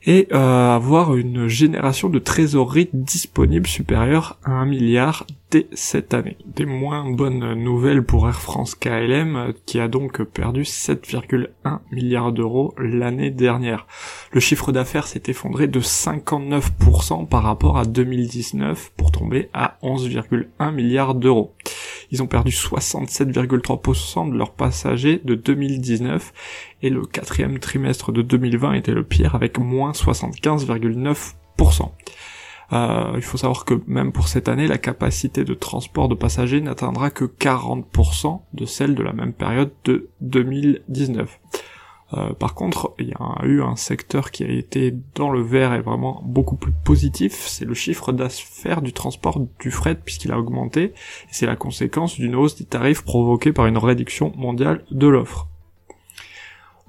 et 0.07 0.29
euh, 0.31 0.73
avoir 0.73 1.17
une 1.17 1.49
génération 1.49 2.07
de 2.09 2.17
trésorerie 2.17 2.89
disponible 2.93 3.67
supérieure 3.67 4.39
à 4.45 4.51
1 4.51 4.65
milliard 4.65 5.27
dès 5.51 5.67
cette 5.73 6.13
année. 6.13 6.37
Des 6.45 6.65
moins 6.65 7.09
bonnes 7.11 7.53
nouvelles 7.55 8.03
pour 8.03 8.27
Air 8.27 8.39
France 8.39 8.73
KLM 8.73 9.53
qui 9.65 9.81
a 9.81 9.89
donc 9.89 10.23
perdu 10.23 10.61
7,1 10.61 11.79
milliards 11.91 12.31
d'euros 12.31 12.73
l'année 12.77 13.31
dernière. 13.31 13.85
Le 14.31 14.39
chiffre 14.39 14.71
d'affaires 14.71 15.07
s'est 15.07 15.23
effondré 15.27 15.67
de 15.67 15.81
59% 15.81 17.27
par 17.27 17.43
rapport 17.43 17.77
à 17.77 17.85
2019 17.85 18.93
pour 18.95 19.11
tomber 19.11 19.49
à 19.53 19.77
11,1 19.83 20.73
milliards 20.73 21.15
d'euros. 21.15 21.53
Ils 22.11 22.23
ont 22.23 22.27
perdu 22.27 22.51
67,3% 22.51 24.31
de 24.31 24.37
leurs 24.37 24.53
passagers 24.53 25.21
de 25.23 25.35
2019 25.35 26.33
et 26.81 26.89
le 26.89 27.05
quatrième 27.05 27.59
trimestre 27.59 28.11
de 28.11 28.21
2020 28.21 28.73
était 28.73 28.93
le 28.93 29.03
pire 29.03 29.35
avec 29.35 29.59
moins 29.59 29.91
75,9%. 29.91 31.91
Euh, 32.73 33.13
il 33.15 33.21
faut 33.21 33.37
savoir 33.37 33.63
que 33.63 33.81
même 33.87 34.11
pour 34.11 34.27
cette 34.27 34.49
année, 34.49 34.67
la 34.67 34.77
capacité 34.77 35.45
de 35.45 35.53
transport 35.53 36.09
de 36.09 36.15
passagers 36.15 36.59
n'atteindra 36.59 37.09
que 37.09 37.23
40% 37.23 38.41
de 38.53 38.65
celle 38.65 38.95
de 38.95 39.03
la 39.03 39.13
même 39.13 39.33
période 39.33 39.71
de 39.85 40.09
2019. 40.21 41.39
Euh, 42.13 42.33
par 42.33 42.53
contre, 42.53 42.93
il 42.99 43.09
y 43.09 43.13
a 43.19 43.45
eu 43.45 43.61
un 43.61 43.75
secteur 43.75 44.31
qui 44.31 44.43
a 44.43 44.47
été 44.47 44.95
dans 45.15 45.29
le 45.29 45.41
vert 45.41 45.73
et 45.73 45.81
vraiment 45.81 46.21
beaucoup 46.25 46.55
plus 46.55 46.71
positif, 46.71 47.45
c'est 47.47 47.65
le 47.65 47.73
chiffre 47.73 48.13
d'affaires 48.13 48.81
du 48.81 48.93
transport 48.93 49.41
du 49.59 49.71
fret 49.71 49.95
puisqu'il 49.95 50.31
a 50.31 50.39
augmenté, 50.39 50.83
et 50.83 50.93
c'est 51.31 51.45
la 51.45 51.57
conséquence 51.57 52.15
d'une 52.15 52.35
hausse 52.35 52.55
des 52.55 52.65
tarifs 52.65 53.03
provoquée 53.03 53.51
par 53.51 53.65
une 53.65 53.77
réduction 53.77 54.31
mondiale 54.37 54.85
de 54.91 55.07
l'offre. 55.07 55.49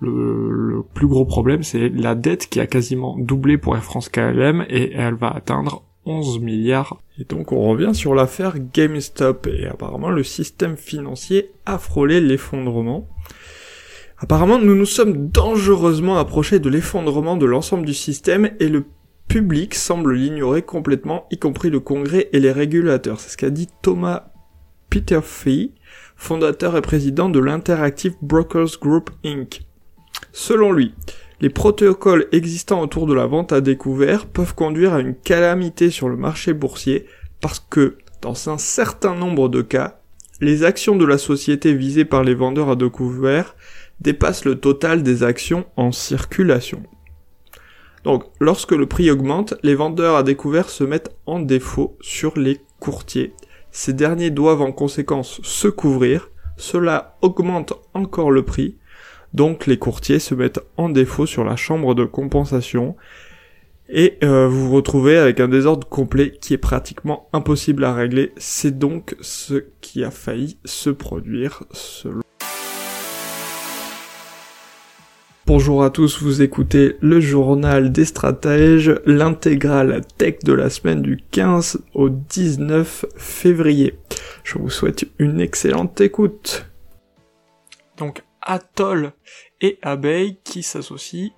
Le, 0.00 0.84
plus 0.94 1.08
gros 1.08 1.24
problème, 1.24 1.64
c'est 1.64 1.88
la 1.88 2.14
dette 2.14 2.48
qui 2.48 2.60
a 2.60 2.68
quasiment 2.68 3.16
doublé 3.18 3.58
pour 3.58 3.74
Air 3.74 3.82
France 3.82 4.08
KLM 4.08 4.64
et 4.68 4.92
elle 4.92 5.14
va 5.14 5.30
atteindre 5.30 5.82
11 6.06 6.38
milliards. 6.38 6.98
Et 7.18 7.24
donc 7.24 7.50
on 7.50 7.68
revient 7.68 7.94
sur 7.94 8.14
l'affaire 8.14 8.54
GameStop 8.72 9.48
et 9.48 9.66
apparemment 9.66 10.10
le 10.10 10.22
système 10.22 10.76
financier 10.76 11.50
a 11.66 11.78
frôlé 11.78 12.20
l'effondrement. 12.20 13.08
Apparemment, 14.20 14.58
nous 14.58 14.74
nous 14.74 14.84
sommes 14.84 15.28
dangereusement 15.28 16.18
approchés 16.18 16.58
de 16.58 16.68
l'effondrement 16.68 17.36
de 17.36 17.46
l'ensemble 17.46 17.86
du 17.86 17.94
système 17.94 18.50
et 18.58 18.68
le 18.68 18.84
public 19.28 19.76
semble 19.76 20.14
l'ignorer 20.14 20.62
complètement, 20.62 21.26
y 21.30 21.38
compris 21.38 21.70
le 21.70 21.78
Congrès 21.78 22.28
et 22.32 22.40
les 22.40 22.50
régulateurs. 22.50 23.20
C'est 23.20 23.30
ce 23.30 23.36
qu'a 23.36 23.50
dit 23.50 23.68
Thomas 23.80 24.32
Peterfee, 24.90 25.74
fondateur 26.16 26.76
et 26.76 26.82
président 26.82 27.28
de 27.28 27.38
l'Interactive 27.38 28.16
Brokers 28.20 28.80
Group 28.80 29.10
Inc. 29.24 29.62
Selon 30.32 30.72
lui, 30.72 30.94
les 31.40 31.50
protocoles 31.50 32.26
existants 32.32 32.80
autour 32.80 33.06
de 33.06 33.14
la 33.14 33.26
vente 33.26 33.52
à 33.52 33.60
découvert 33.60 34.26
peuvent 34.26 34.54
conduire 34.56 34.94
à 34.94 35.00
une 35.00 35.14
calamité 35.14 35.90
sur 35.90 36.08
le 36.08 36.16
marché 36.16 36.54
boursier 36.54 37.06
parce 37.40 37.60
que, 37.60 37.98
dans 38.20 38.48
un 38.48 38.58
certain 38.58 39.14
nombre 39.14 39.48
de 39.48 39.62
cas, 39.62 40.00
les 40.40 40.64
actions 40.64 40.96
de 40.96 41.04
la 41.04 41.18
société 41.18 41.72
visée 41.72 42.04
par 42.04 42.24
les 42.24 42.34
vendeurs 42.34 42.70
à 42.70 42.76
découvert 42.76 43.54
dépassent 44.00 44.44
le 44.44 44.60
total 44.60 45.02
des 45.02 45.22
actions 45.22 45.66
en 45.76 45.92
circulation. 45.92 46.82
Donc, 48.04 48.24
lorsque 48.40 48.72
le 48.72 48.86
prix 48.86 49.10
augmente, 49.10 49.54
les 49.62 49.74
vendeurs 49.74 50.16
à 50.16 50.22
découvert 50.22 50.70
se 50.70 50.84
mettent 50.84 51.14
en 51.26 51.40
défaut 51.40 51.96
sur 52.00 52.38
les 52.38 52.60
courtiers. 52.80 53.34
Ces 53.70 53.92
derniers 53.92 54.30
doivent 54.30 54.62
en 54.62 54.72
conséquence 54.72 55.40
se 55.42 55.68
couvrir, 55.68 56.30
cela 56.56 57.16
augmente 57.22 57.74
encore 57.94 58.30
le 58.30 58.44
prix, 58.44 58.76
donc 59.34 59.66
les 59.66 59.78
courtiers 59.78 60.20
se 60.20 60.34
mettent 60.34 60.60
en 60.76 60.88
défaut 60.88 61.26
sur 61.26 61.44
la 61.44 61.56
chambre 61.56 61.94
de 61.94 62.04
compensation, 62.04 62.96
et 63.90 64.18
euh, 64.22 64.48
vous 64.48 64.68
vous 64.68 64.74
retrouvez 64.74 65.16
avec 65.16 65.40
un 65.40 65.48
désordre 65.48 65.88
complet 65.88 66.32
qui 66.40 66.54
est 66.54 66.58
pratiquement 66.58 67.28
impossible 67.32 67.84
à 67.84 67.94
régler. 67.94 68.32
C'est 68.36 68.78
donc 68.78 69.16
ce 69.20 69.64
qui 69.80 70.04
a 70.04 70.10
failli 70.10 70.58
se 70.64 70.90
produire 70.90 71.64
selon 71.72 72.20
Bonjour 75.48 75.82
à 75.82 75.88
tous, 75.88 76.20
vous 76.20 76.42
écoutez 76.42 76.98
le 77.00 77.20
journal 77.20 77.90
des 77.90 78.04
stratèges, 78.04 78.92
l'intégrale 79.06 80.02
tech 80.18 80.40
de 80.44 80.52
la 80.52 80.68
semaine 80.68 81.00
du 81.00 81.16
15 81.30 81.84
au 81.94 82.10
19 82.10 83.06
février. 83.16 83.98
Je 84.44 84.58
vous 84.58 84.68
souhaite 84.68 85.06
une 85.18 85.40
excellente 85.40 86.02
écoute. 86.02 86.66
Donc 87.96 88.24
Atoll 88.42 89.14
et 89.62 89.78
Abeille 89.80 90.38
qui 90.44 90.62
s'associent 90.62 91.30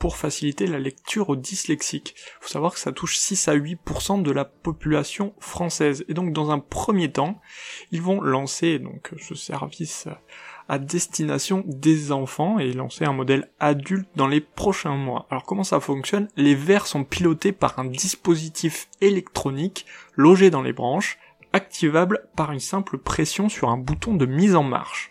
pour 0.00 0.16
faciliter 0.16 0.66
la 0.66 0.80
lecture 0.80 1.28
aux 1.28 1.36
dyslexiques. 1.36 2.16
Faut 2.40 2.48
savoir 2.48 2.74
que 2.74 2.80
ça 2.80 2.90
touche 2.90 3.16
6 3.16 3.46
à 3.46 3.54
8% 3.56 4.22
de 4.22 4.30
la 4.32 4.44
population 4.44 5.34
française. 5.38 6.04
Et 6.08 6.14
donc 6.14 6.32
dans 6.32 6.50
un 6.50 6.58
premier 6.58 7.12
temps, 7.12 7.40
ils 7.92 8.02
vont 8.02 8.20
lancer 8.20 8.80
donc 8.80 9.12
ce 9.18 9.36
service 9.36 10.08
à 10.68 10.78
destination 10.78 11.62
des 11.66 12.12
enfants 12.12 12.58
et 12.58 12.72
lancer 12.72 13.04
un 13.04 13.12
modèle 13.12 13.50
adulte 13.60 14.08
dans 14.16 14.26
les 14.26 14.40
prochains 14.40 14.96
mois. 14.96 15.26
Alors 15.30 15.44
comment 15.44 15.64
ça 15.64 15.80
fonctionne? 15.80 16.28
Les 16.36 16.54
verres 16.54 16.86
sont 16.86 17.04
pilotés 17.04 17.52
par 17.52 17.78
un 17.78 17.84
dispositif 17.84 18.88
électronique 19.00 19.86
logé 20.14 20.50
dans 20.50 20.62
les 20.62 20.72
branches, 20.72 21.18
activable 21.52 22.28
par 22.36 22.52
une 22.52 22.60
simple 22.60 22.98
pression 22.98 23.48
sur 23.48 23.70
un 23.70 23.78
bouton 23.78 24.14
de 24.14 24.26
mise 24.26 24.54
en 24.54 24.62
marche. 24.62 25.10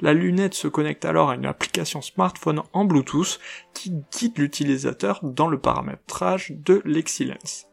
La 0.00 0.14
lunette 0.14 0.54
se 0.54 0.68
connecte 0.68 1.04
alors 1.04 1.30
à 1.30 1.36
une 1.36 1.46
application 1.46 2.00
smartphone 2.00 2.62
en 2.72 2.84
Bluetooth 2.84 3.38
qui 3.72 3.92
guide 4.10 4.38
l'utilisateur 4.38 5.20
dans 5.22 5.48
le 5.48 5.58
paramétrage 5.58 6.52
de 6.56 6.82
l'excellence. 6.84 7.66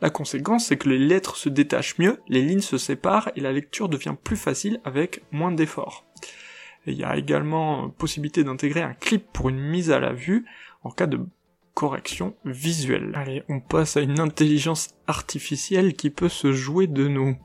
La 0.00 0.10
conséquence, 0.10 0.66
c'est 0.66 0.76
que 0.76 0.88
les 0.88 0.98
lettres 0.98 1.36
se 1.36 1.48
détachent 1.48 1.98
mieux, 1.98 2.20
les 2.28 2.42
lignes 2.42 2.60
se 2.60 2.78
séparent 2.78 3.30
et 3.36 3.40
la 3.40 3.52
lecture 3.52 3.88
devient 3.88 4.16
plus 4.22 4.36
facile 4.36 4.80
avec 4.84 5.22
moins 5.30 5.52
d'efforts. 5.52 6.04
Il 6.86 6.94
y 6.94 7.04
a 7.04 7.16
également 7.16 7.88
possibilité 7.88 8.44
d'intégrer 8.44 8.82
un 8.82 8.92
clip 8.92 9.24
pour 9.32 9.48
une 9.48 9.60
mise 9.60 9.90
à 9.90 10.00
la 10.00 10.12
vue 10.12 10.44
en 10.82 10.90
cas 10.90 11.06
de 11.06 11.20
correction 11.72 12.34
visuelle. 12.44 13.10
Allez, 13.14 13.42
on 13.48 13.60
passe 13.60 13.96
à 13.96 14.00
une 14.00 14.20
intelligence 14.20 14.90
artificielle 15.06 15.94
qui 15.94 16.10
peut 16.10 16.28
se 16.28 16.52
jouer 16.52 16.86
de 16.86 17.08
nous. 17.08 17.36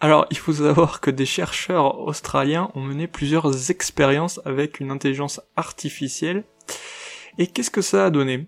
Alors, 0.00 0.26
il 0.30 0.38
faut 0.38 0.52
savoir 0.52 1.00
que 1.00 1.10
des 1.10 1.26
chercheurs 1.26 1.98
australiens 1.98 2.70
ont 2.74 2.82
mené 2.82 3.08
plusieurs 3.08 3.70
expériences 3.70 4.40
avec 4.44 4.80
une 4.80 4.90
intelligence 4.90 5.40
artificielle. 5.56 6.44
Et 7.36 7.48
qu'est-ce 7.48 7.70
que 7.70 7.82
ça 7.82 8.06
a 8.06 8.10
donné? 8.10 8.46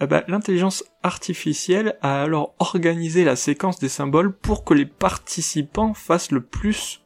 Eh 0.00 0.06
ben, 0.06 0.22
L'intelligence 0.28 0.84
artificielle 1.02 1.98
a 2.02 2.22
alors 2.22 2.54
organisé 2.58 3.24
la 3.24 3.36
séquence 3.36 3.78
des 3.78 3.88
symboles 3.88 4.36
pour 4.36 4.64
que 4.64 4.74
les 4.74 4.86
participants 4.86 5.94
fassent 5.94 6.32
le 6.32 6.42
plus 6.42 7.04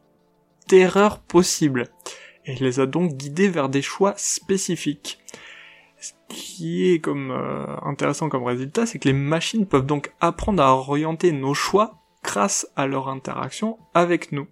d'erreurs 0.69 1.19
possible. 1.21 1.89
Et 2.47 2.55
les 2.55 2.81
a 2.81 2.87
donc 2.87 3.13
guidés 3.15 3.49
vers 3.49 3.69
des 3.69 3.83
choix 3.83 4.15
spécifiques. 4.17 5.19
Ce 6.01 6.13
qui 6.29 6.91
est 6.91 7.01
comme 7.01 7.31
euh, 7.31 7.67
intéressant 7.83 8.29
comme 8.29 8.45
résultat, 8.45 8.87
c'est 8.87 8.99
que 8.99 9.09
les 9.09 9.15
machines 9.15 9.67
peuvent 9.67 9.87
donc 9.87 10.13
apprendre 10.21 10.63
à 10.63 10.75
orienter 10.75 11.33
nos 11.33 11.55
choix 11.55 11.99
grâce 12.23 12.67
à 12.77 12.87
leur 12.87 13.09
interaction 13.09 13.79
avec 13.95 14.33
nous. 14.33 14.47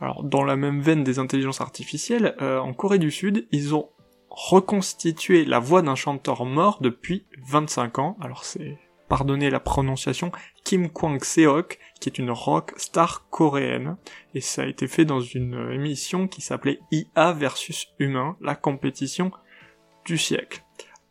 Alors, 0.00 0.24
dans 0.24 0.44
la 0.44 0.56
même 0.56 0.80
veine 0.80 1.04
des 1.04 1.18
intelligences 1.18 1.60
artificielles, 1.60 2.36
euh, 2.42 2.58
en 2.58 2.74
Corée 2.74 2.98
du 2.98 3.10
Sud, 3.10 3.46
ils 3.50 3.74
ont 3.74 3.88
reconstitué 4.36 5.46
la 5.46 5.58
voix 5.58 5.80
d'un 5.80 5.94
chanteur 5.94 6.44
mort 6.44 6.78
depuis 6.82 7.24
25 7.48 7.98
ans. 7.98 8.18
Alors 8.20 8.44
c'est, 8.44 8.78
pardonnez 9.08 9.48
la 9.48 9.60
prononciation, 9.60 10.30
Kim 10.62 10.90
Kwang-seok, 10.90 11.78
qui 12.00 12.08
est 12.10 12.18
une 12.18 12.30
rock 12.30 12.74
star 12.76 13.28
coréenne. 13.30 13.96
Et 14.34 14.42
ça 14.42 14.62
a 14.62 14.66
été 14.66 14.88
fait 14.88 15.06
dans 15.06 15.20
une 15.20 15.70
émission 15.72 16.28
qui 16.28 16.42
s'appelait 16.42 16.80
IA 16.92 17.32
versus 17.32 17.88
Humain, 17.98 18.36
la 18.42 18.54
compétition 18.54 19.32
du 20.04 20.18
siècle. 20.18 20.62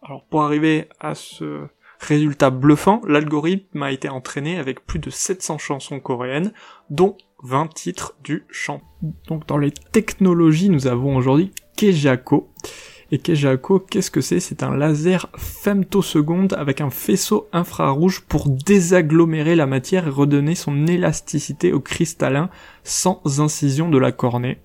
Alors 0.03 0.23
pour 0.25 0.43
arriver 0.43 0.87
à 0.99 1.15
ce 1.15 1.65
résultat 1.99 2.51
bluffant, 2.51 3.01
l'algorithme 3.07 3.81
a 3.81 3.91
été 3.91 4.07
entraîné 4.07 4.59
avec 4.59 4.85
plus 4.85 4.99
de 4.99 5.09
700 5.09 5.57
chansons 5.57 5.99
coréennes, 5.99 6.53
dont 6.91 7.17
20 7.41 7.73
titres 7.73 8.15
du 8.23 8.45
chant. 8.51 8.81
Donc 9.27 9.47
dans 9.47 9.57
les 9.57 9.71
technologies, 9.71 10.69
nous 10.69 10.85
avons 10.85 11.15
aujourd'hui 11.15 11.51
Kejako, 11.75 12.53
et 13.11 13.19
Kejako, 13.19 13.79
qu'est-ce 13.79 14.09
que 14.09 14.21
c'est? 14.21 14.39
C'est 14.39 14.63
un 14.63 14.75
laser 14.75 15.29
femtoseconde 15.37 16.53
avec 16.53 16.81
un 16.81 16.89
faisceau 16.89 17.47
infrarouge 17.53 18.21
pour 18.21 18.49
désagglomérer 18.49 19.55
la 19.55 19.67
matière 19.67 20.07
et 20.07 20.09
redonner 20.11 20.55
son 20.55 20.87
élasticité 20.87 21.71
au 21.71 21.79
cristallin 21.79 22.49
sans 22.83 23.21
incision 23.39 23.89
de 23.89 23.97
la 23.97 24.11
cornée. 24.11 24.57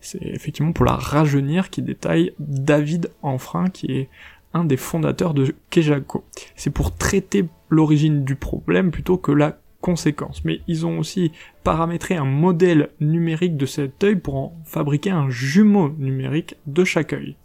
C'est 0.00 0.22
effectivement 0.22 0.72
pour 0.72 0.84
la 0.84 0.96
rajeunir 0.96 1.70
qui 1.70 1.82
détaille 1.82 2.32
David 2.38 3.10
Enfrein 3.22 3.68
qui 3.68 3.86
est 3.92 4.08
un 4.52 4.64
des 4.64 4.76
fondateurs 4.76 5.34
de 5.34 5.54
Kejako. 5.70 6.24
C'est 6.54 6.70
pour 6.70 6.96
traiter 6.96 7.46
l'origine 7.68 8.24
du 8.24 8.36
problème 8.36 8.90
plutôt 8.90 9.16
que 9.16 9.32
la 9.32 9.58
conséquence. 9.80 10.44
Mais 10.44 10.60
ils 10.66 10.86
ont 10.86 10.98
aussi 10.98 11.32
paramétré 11.62 12.16
un 12.16 12.24
modèle 12.24 12.90
numérique 13.00 13.56
de 13.56 13.66
cet 13.66 14.02
œil 14.02 14.16
pour 14.16 14.36
en 14.36 14.56
fabriquer 14.64 15.10
un 15.10 15.30
jumeau 15.30 15.90
numérique 15.98 16.56
de 16.66 16.84
chaque 16.84 17.12
œil. 17.12 17.36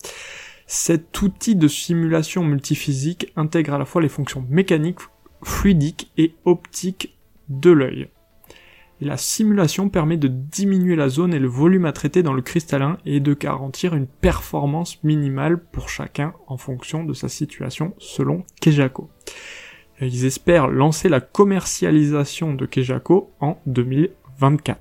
Cet 0.73 1.21
outil 1.21 1.57
de 1.57 1.67
simulation 1.67 2.45
multiphysique 2.45 3.33
intègre 3.35 3.73
à 3.73 3.77
la 3.77 3.83
fois 3.83 4.01
les 4.01 4.07
fonctions 4.07 4.45
mécaniques, 4.49 5.01
fluidiques 5.43 6.09
et 6.17 6.33
optiques 6.45 7.17
de 7.49 7.71
l'œil. 7.71 8.07
la 9.01 9.17
simulation 9.17 9.89
permet 9.89 10.15
de 10.15 10.29
diminuer 10.29 10.95
la 10.95 11.09
zone 11.09 11.33
et 11.33 11.39
le 11.39 11.49
volume 11.49 11.83
à 11.83 11.91
traiter 11.91 12.23
dans 12.23 12.31
le 12.31 12.41
cristallin 12.41 12.99
et 13.05 13.19
de 13.19 13.33
garantir 13.33 13.95
une 13.95 14.07
performance 14.07 15.03
minimale 15.03 15.57
pour 15.57 15.89
chacun 15.89 16.33
en 16.47 16.55
fonction 16.55 17.03
de 17.03 17.13
sa 17.13 17.27
situation 17.27 17.93
selon 17.97 18.45
Kejako. 18.61 19.09
Ils 19.99 20.23
espèrent 20.23 20.69
lancer 20.69 21.09
la 21.09 21.19
commercialisation 21.19 22.53
de 22.53 22.65
Kejako 22.65 23.33
en 23.41 23.57
2024. 23.65 24.79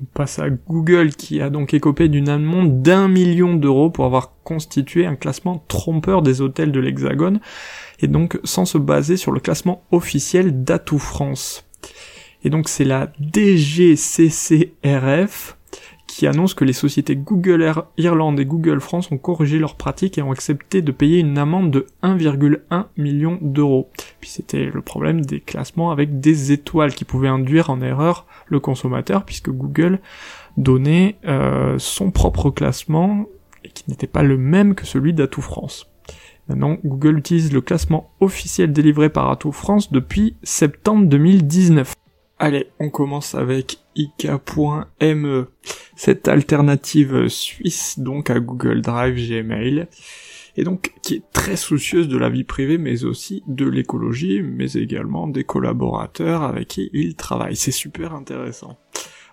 On 0.00 0.04
passe 0.12 0.40
à 0.40 0.50
Google 0.50 1.10
qui 1.10 1.40
a 1.40 1.50
donc 1.50 1.72
écopé 1.72 2.08
d'une 2.08 2.28
amende 2.28 2.82
d'un 2.82 3.06
million 3.06 3.54
d'euros 3.54 3.90
pour 3.90 4.04
avoir 4.06 4.32
constitué 4.42 5.06
un 5.06 5.14
classement 5.14 5.64
trompeur 5.68 6.22
des 6.22 6.40
hôtels 6.40 6.72
de 6.72 6.80
l'Hexagone 6.80 7.38
et 8.00 8.08
donc 8.08 8.40
sans 8.42 8.64
se 8.64 8.78
baser 8.78 9.16
sur 9.16 9.30
le 9.30 9.38
classement 9.38 9.84
officiel 9.92 10.64
d'Atout 10.64 10.98
France. 10.98 11.64
Et 12.42 12.50
donc 12.50 12.68
c'est 12.68 12.84
la 12.84 13.12
DGCCRF 13.20 13.96
qui 16.14 16.28
annonce 16.28 16.54
que 16.54 16.64
les 16.64 16.72
sociétés 16.72 17.16
Google 17.16 17.74
Irlande 17.98 18.38
et 18.38 18.44
Google 18.44 18.80
France 18.80 19.10
ont 19.10 19.18
corrigé 19.18 19.58
leurs 19.58 19.74
pratiques 19.74 20.16
et 20.16 20.22
ont 20.22 20.30
accepté 20.30 20.80
de 20.80 20.92
payer 20.92 21.18
une 21.18 21.36
amende 21.38 21.72
de 21.72 21.86
1,1 22.04 22.84
million 22.96 23.36
d'euros. 23.42 23.90
Puis 24.20 24.30
c'était 24.30 24.66
le 24.66 24.80
problème 24.80 25.22
des 25.22 25.40
classements 25.40 25.90
avec 25.90 26.20
des 26.20 26.52
étoiles 26.52 26.94
qui 26.94 27.04
pouvaient 27.04 27.26
induire 27.26 27.68
en 27.68 27.80
erreur 27.80 28.26
le 28.46 28.60
consommateur 28.60 29.24
puisque 29.24 29.50
Google 29.50 29.98
donnait 30.56 31.16
euh, 31.26 31.80
son 31.80 32.12
propre 32.12 32.48
classement 32.50 33.26
et 33.64 33.70
qui 33.70 33.82
n'était 33.88 34.06
pas 34.06 34.22
le 34.22 34.38
même 34.38 34.76
que 34.76 34.86
celui 34.86 35.14
d'Atout 35.14 35.42
France. 35.42 35.90
Maintenant, 36.48 36.76
Google 36.84 37.18
utilise 37.18 37.52
le 37.52 37.60
classement 37.60 38.12
officiel 38.20 38.72
délivré 38.72 39.08
par 39.08 39.32
Atout 39.32 39.50
France 39.50 39.90
depuis 39.90 40.36
septembre 40.44 41.06
2019. 41.06 41.92
Allez, 42.38 42.66
on 42.80 42.90
commence 42.90 43.34
avec 43.36 43.78
IK.me, 43.94 45.46
cette 45.94 46.26
alternative 46.26 47.28
suisse 47.28 47.98
donc 47.98 48.28
à 48.28 48.40
Google 48.40 48.80
Drive 48.80 49.14
Gmail, 49.14 49.86
et 50.56 50.64
donc 50.64 50.94
qui 51.02 51.14
est 51.14 51.32
très 51.32 51.56
soucieuse 51.56 52.08
de 52.08 52.18
la 52.18 52.28
vie 52.28 52.42
privée, 52.42 52.76
mais 52.76 53.04
aussi 53.04 53.44
de 53.46 53.66
l'écologie, 53.66 54.42
mais 54.42 54.72
également 54.72 55.28
des 55.28 55.44
collaborateurs 55.44 56.42
avec 56.42 56.68
qui 56.68 56.90
il 56.92 57.14
travaille. 57.14 57.56
C'est 57.56 57.70
super 57.70 58.14
intéressant. 58.14 58.78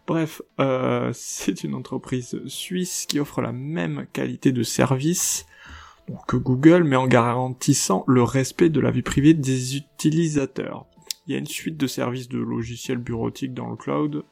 Bref, 0.05 0.41
euh, 0.59 1.11
c'est 1.13 1.63
une 1.63 1.73
entreprise 1.73 2.39
suisse 2.45 3.05
qui 3.07 3.19
offre 3.19 3.41
la 3.41 3.51
même 3.51 4.05
qualité 4.13 4.51
de 4.51 4.63
service 4.63 5.45
que 6.27 6.37
Google, 6.37 6.83
mais 6.83 6.95
en 6.95 7.07
garantissant 7.07 8.03
le 8.07 8.23
respect 8.23 8.69
de 8.69 8.79
la 8.79 8.91
vie 8.91 9.03
privée 9.03 9.33
des 9.33 9.77
utilisateurs. 9.77 10.85
Il 11.31 11.35
y 11.35 11.37
a 11.37 11.39
une 11.39 11.47
suite 11.47 11.77
de 11.77 11.87
services 11.87 12.27
de 12.27 12.39
logiciels 12.39 12.97
bureautiques 12.97 13.53
dans 13.53 13.69
le 13.69 13.77
cloud, 13.77 14.25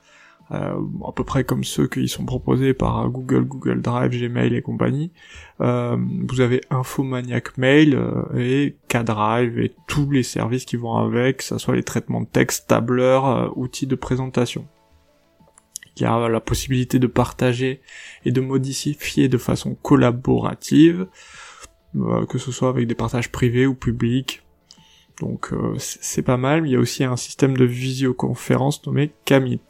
euh, 0.51 0.81
à 1.07 1.13
peu 1.13 1.23
près 1.23 1.45
comme 1.45 1.63
ceux 1.63 1.87
qui 1.87 2.09
sont 2.09 2.25
proposés 2.25 2.73
par 2.73 3.09
Google, 3.09 3.45
Google 3.45 3.81
Drive, 3.81 4.11
Gmail 4.11 4.53
et 4.53 4.61
compagnie. 4.61 5.13
Euh, 5.61 5.95
vous 6.27 6.41
avez 6.41 6.59
Infomaniac 6.69 7.57
Mail 7.57 7.95
euh, 7.95 8.23
et 8.37 8.75
K-Drive 8.89 9.57
et 9.59 9.73
tous 9.87 10.11
les 10.11 10.23
services 10.23 10.65
qui 10.65 10.75
vont 10.75 10.97
avec, 10.97 11.37
que 11.37 11.43
ce 11.45 11.57
soit 11.57 11.77
les 11.77 11.83
traitements 11.83 12.19
de 12.19 12.27
texte, 12.27 12.67
tableurs, 12.67 13.57
outils 13.57 13.87
de 13.87 13.95
présentation. 13.95 14.67
Il 15.95 16.01
y 16.01 16.05
a 16.05 16.27
la 16.27 16.41
possibilité 16.41 16.99
de 16.99 17.07
partager 17.07 17.79
et 18.25 18.33
de 18.33 18.41
modifier 18.41 19.29
de 19.29 19.37
façon 19.37 19.73
collaborative, 19.73 21.07
que 21.93 22.37
ce 22.37 22.51
soit 22.51 22.67
avec 22.67 22.87
des 22.87 22.95
partages 22.95 23.31
privés 23.31 23.67
ou 23.67 23.73
publics, 23.73 24.43
donc 25.19 25.51
euh, 25.53 25.75
c'est 25.77 26.21
pas 26.21 26.37
mal. 26.37 26.65
Il 26.65 26.71
y 26.71 26.75
a 26.75 26.79
aussi 26.79 27.03
un 27.03 27.17
système 27.17 27.57
de 27.57 27.65
visioconférence 27.65 28.85
nommé 28.85 29.13
Camit. 29.25 29.61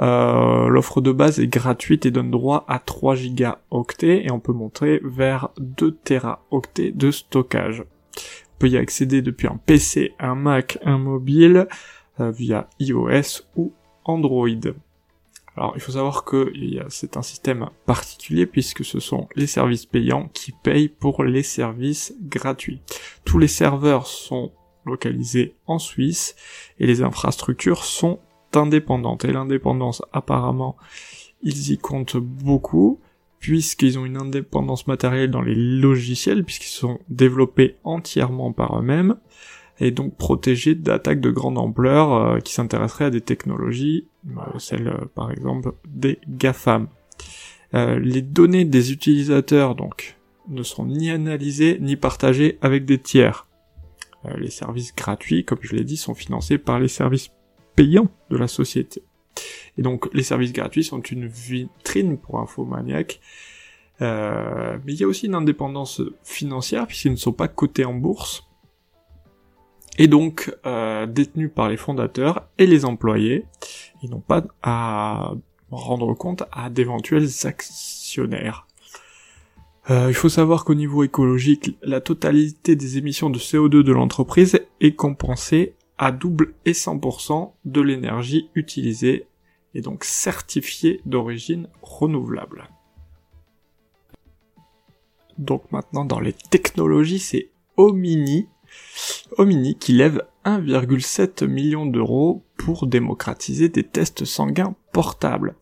Euh, 0.00 0.68
l'offre 0.68 1.00
de 1.00 1.10
base 1.10 1.40
est 1.40 1.48
gratuite 1.48 2.06
et 2.06 2.10
donne 2.10 2.30
droit 2.30 2.64
à 2.68 2.78
3 2.78 3.16
gigaoctets 3.16 4.24
et 4.24 4.30
on 4.30 4.38
peut 4.38 4.52
monter 4.52 5.00
vers 5.02 5.48
2 5.58 5.92
teraoctets 6.04 6.92
de 6.92 7.10
stockage. 7.10 7.82
On 7.82 8.58
peut 8.58 8.68
y 8.68 8.76
accéder 8.76 9.22
depuis 9.22 9.48
un 9.48 9.58
PC, 9.66 10.14
un 10.20 10.34
Mac, 10.34 10.78
un 10.84 10.98
mobile, 10.98 11.66
euh, 12.20 12.30
via 12.30 12.68
iOS 12.78 13.42
ou 13.56 13.72
Android. 14.04 14.48
Alors 15.56 15.72
il 15.74 15.80
faut 15.80 15.92
savoir 15.92 16.22
que 16.22 16.52
c'est 16.88 17.16
un 17.16 17.22
système 17.22 17.68
particulier 17.84 18.46
puisque 18.46 18.84
ce 18.84 19.00
sont 19.00 19.28
les 19.34 19.48
services 19.48 19.86
payants 19.86 20.28
qui 20.32 20.52
payent 20.52 20.88
pour 20.88 21.24
les 21.24 21.42
services 21.42 22.14
gratuits. 22.22 22.80
Tous 23.24 23.38
les 23.38 23.48
serveurs 23.48 24.06
sont 24.06 24.52
localisés 24.88 25.54
en 25.66 25.78
Suisse 25.78 26.34
et 26.80 26.86
les 26.86 27.02
infrastructures 27.02 27.84
sont 27.84 28.18
indépendantes. 28.54 29.24
Et 29.24 29.32
l'indépendance, 29.32 30.02
apparemment, 30.12 30.76
ils 31.42 31.70
y 31.70 31.78
comptent 31.78 32.16
beaucoup 32.16 33.00
puisqu'ils 33.38 33.98
ont 33.98 34.04
une 34.04 34.16
indépendance 34.16 34.86
matérielle 34.86 35.30
dans 35.30 35.42
les 35.42 35.54
logiciels, 35.54 36.44
puisqu'ils 36.44 36.68
sont 36.68 36.98
développés 37.08 37.76
entièrement 37.84 38.52
par 38.52 38.78
eux-mêmes, 38.78 39.16
et 39.80 39.90
donc 39.90 40.16
protégés 40.16 40.74
d'attaques 40.74 41.20
de 41.20 41.30
grande 41.30 41.58
ampleur 41.58 42.12
euh, 42.12 42.38
qui 42.40 42.52
s'intéresseraient 42.52 43.06
à 43.06 43.10
des 43.10 43.20
technologies, 43.20 44.08
euh, 44.28 44.58
celles 44.58 44.88
euh, 44.88 45.04
par 45.14 45.30
exemple 45.30 45.72
des 45.86 46.18
GAFAM. 46.28 46.88
les 47.72 48.22
données 48.22 48.64
des 48.64 48.92
utilisateurs 48.92 49.74
donc 49.74 50.16
ne 50.48 50.62
sont 50.62 50.86
ni 50.86 51.10
analysées 51.10 51.78
ni 51.80 51.96
partagées 51.96 52.58
avec 52.60 52.84
des 52.84 52.98
tiers. 52.98 53.47
Euh, 54.24 54.36
les 54.36 54.50
services 54.50 54.94
gratuits, 54.94 55.44
comme 55.44 55.58
je 55.62 55.74
l'ai 55.74 55.84
dit, 55.84 55.96
sont 55.96 56.14
financés 56.14 56.58
par 56.58 56.80
les 56.80 56.88
services 56.88 57.30
payants 57.76 58.08
de 58.30 58.36
la 58.36 58.48
société. 58.48 59.02
Et 59.76 59.82
donc 59.82 60.12
les 60.12 60.24
services 60.24 60.52
gratuits 60.52 60.84
sont 60.84 61.00
une 61.00 61.26
vitrine 61.26 62.18
pour 62.18 62.40
Infomaniac. 62.40 63.20
Euh, 64.00 64.78
mais 64.84 64.92
il 64.92 65.00
y 65.00 65.04
a 65.04 65.08
aussi 65.08 65.26
une 65.26 65.34
indépendance 65.34 66.02
financière 66.22 66.86
puisqu'ils 66.86 67.12
ne 67.12 67.16
sont 67.16 67.32
pas 67.32 67.48
cotés 67.48 67.84
en 67.84 67.94
bourse 67.94 68.48
et 69.98 70.06
donc 70.06 70.54
euh, 70.64 71.06
détenus 71.06 71.50
par 71.52 71.68
les 71.68 71.76
fondateurs 71.76 72.48
et 72.58 72.66
les 72.66 72.84
employés. 72.84 73.44
Ils 74.02 74.10
n'ont 74.10 74.20
pas 74.20 74.44
à 74.62 75.32
rendre 75.70 76.14
compte 76.14 76.44
à 76.52 76.70
d'éventuels 76.70 77.28
actionnaires. 77.44 78.67
Euh, 79.90 80.06
il 80.08 80.14
faut 80.14 80.28
savoir 80.28 80.64
qu'au 80.64 80.74
niveau 80.74 81.02
écologique, 81.02 81.78
la 81.82 82.00
totalité 82.00 82.76
des 82.76 82.98
émissions 82.98 83.30
de 83.30 83.38
CO2 83.38 83.82
de 83.82 83.92
l'entreprise 83.92 84.60
est 84.80 84.94
compensée 84.94 85.74
à 85.96 86.12
double 86.12 86.54
et 86.66 86.72
100% 86.72 87.52
de 87.64 87.80
l'énergie 87.80 88.50
utilisée 88.54 89.26
et 89.74 89.80
donc 89.80 90.04
certifiée 90.04 91.00
d'origine 91.06 91.68
renouvelable. 91.82 92.68
Donc 95.38 95.70
maintenant 95.72 96.04
dans 96.04 96.20
les 96.20 96.34
technologies, 96.34 97.18
c'est 97.18 97.50
Omini, 97.76 98.48
Omini 99.36 99.76
qui 99.76 99.92
lève 99.92 100.22
1,7 100.44 101.46
million 101.46 101.86
d'euros 101.86 102.42
pour 102.56 102.86
démocratiser 102.86 103.68
des 103.68 103.84
tests 103.84 104.24
sanguins 104.24 104.74
portables. 104.92 105.54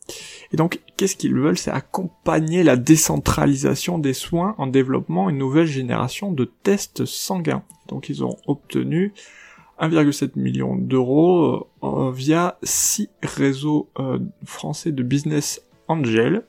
Et 0.53 0.57
donc, 0.57 0.81
qu'est-ce 0.97 1.17
qu'ils 1.17 1.35
veulent? 1.35 1.59
C'est 1.59 1.71
accompagner 1.71 2.63
la 2.63 2.77
décentralisation 2.77 3.99
des 3.99 4.15
soins 4.15 4.55
en 4.59 4.67
développant 4.67 5.29
une 5.29 5.39
nouvelle 5.39 5.67
génération 5.67 6.33
de 6.33 6.45
tests 6.45 7.05
sanguins. 7.05 7.65
Donc, 7.89 8.09
ils 8.09 8.25
ont 8.25 8.37
obtenu 8.47 9.13
1,7 9.81 10.31
million 10.37 10.77
d'euros 10.77 11.69
euh, 11.83 12.11
via 12.11 12.59
six 12.63 13.11
réseaux 13.23 13.91
euh, 13.99 14.19
français 14.45 14.93
de 14.93 15.03
business 15.03 15.63
angel 15.89 16.45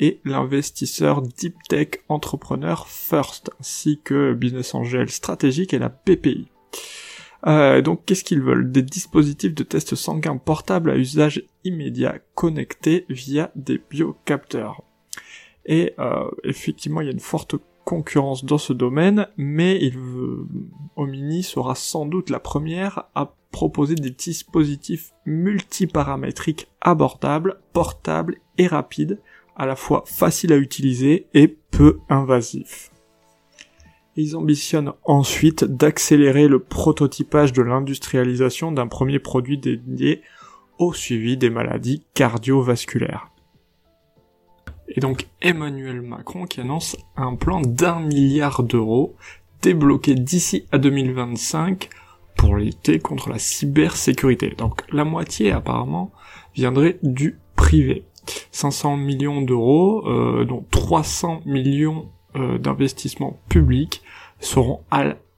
et 0.00 0.20
l'investisseur 0.24 1.22
Deep 1.22 1.56
Tech 1.68 1.88
Entrepreneur 2.08 2.86
First, 2.86 3.50
ainsi 3.60 4.00
que 4.02 4.32
Business 4.34 4.74
Angel 4.74 5.08
Stratégique 5.10 5.74
et 5.74 5.78
la 5.78 5.90
PPI. 5.90 6.48
Euh, 7.46 7.82
donc 7.82 8.04
qu'est-ce 8.04 8.24
qu'ils 8.24 8.42
veulent? 8.42 8.70
Des 8.70 8.82
dispositifs 8.82 9.54
de 9.54 9.62
test 9.62 9.94
sanguin 9.94 10.36
portables 10.36 10.90
à 10.90 10.96
usage 10.96 11.44
immédiat 11.64 12.18
connectés 12.34 13.06
via 13.08 13.50
des 13.54 13.80
biocapteurs. 13.90 14.82
Et 15.66 15.94
euh, 15.98 16.28
effectivement, 16.44 17.00
il 17.00 17.06
y 17.06 17.10
a 17.10 17.12
une 17.12 17.20
forte 17.20 17.56
concurrence 17.84 18.44
dans 18.44 18.58
ce 18.58 18.72
domaine, 18.72 19.28
mais 19.36 19.78
il. 19.80 19.96
Omini 20.96 21.42
sera 21.42 21.74
sans 21.74 22.06
doute 22.06 22.28
la 22.28 22.40
première 22.40 23.04
à 23.14 23.34
proposer 23.50 23.94
des 23.94 24.10
dispositifs 24.10 25.12
multiparamétriques 25.26 26.68
abordables, 26.80 27.60
portables 27.72 28.38
et 28.58 28.66
rapides, 28.66 29.20
à 29.56 29.66
la 29.66 29.76
fois 29.76 30.04
faciles 30.06 30.52
à 30.52 30.56
utiliser 30.56 31.26
et 31.34 31.48
peu 31.48 31.98
invasifs. 32.08 32.90
Ils 34.16 34.36
ambitionnent 34.36 34.92
ensuite 35.04 35.64
d'accélérer 35.64 36.48
le 36.48 36.58
prototypage 36.58 37.52
de 37.52 37.62
l'industrialisation 37.62 38.72
d'un 38.72 38.86
premier 38.86 39.18
produit 39.18 39.58
dédié 39.58 40.22
au 40.78 40.92
suivi 40.92 41.36
des 41.36 41.50
maladies 41.50 42.04
cardiovasculaires. 42.14 43.30
Et 44.88 45.00
donc 45.00 45.26
Emmanuel 45.40 46.00
Macron 46.00 46.46
qui 46.46 46.60
annonce 46.60 46.96
un 47.16 47.34
plan 47.34 47.60
d'un 47.60 48.00
milliard 48.00 48.62
d'euros 48.62 49.14
débloqué 49.62 50.14
d'ici 50.14 50.66
à 50.72 50.78
2025 50.78 51.90
pour 52.38 52.56
lutter 52.56 53.00
contre 53.00 53.28
la 53.28 53.38
cybersécurité. 53.38 54.54
Donc 54.56 54.82
la 54.90 55.04
moitié 55.04 55.52
apparemment 55.52 56.12
viendrait 56.54 56.98
du 57.02 57.38
privé. 57.56 58.04
500 58.52 58.96
millions 58.96 59.42
d'euros, 59.42 60.06
euh, 60.06 60.44
dont 60.44 60.64
300 60.70 61.42
millions 61.44 62.08
euh, 62.36 62.58
d'investissements 62.58 63.38
publics 63.48 64.02
seront 64.40 64.80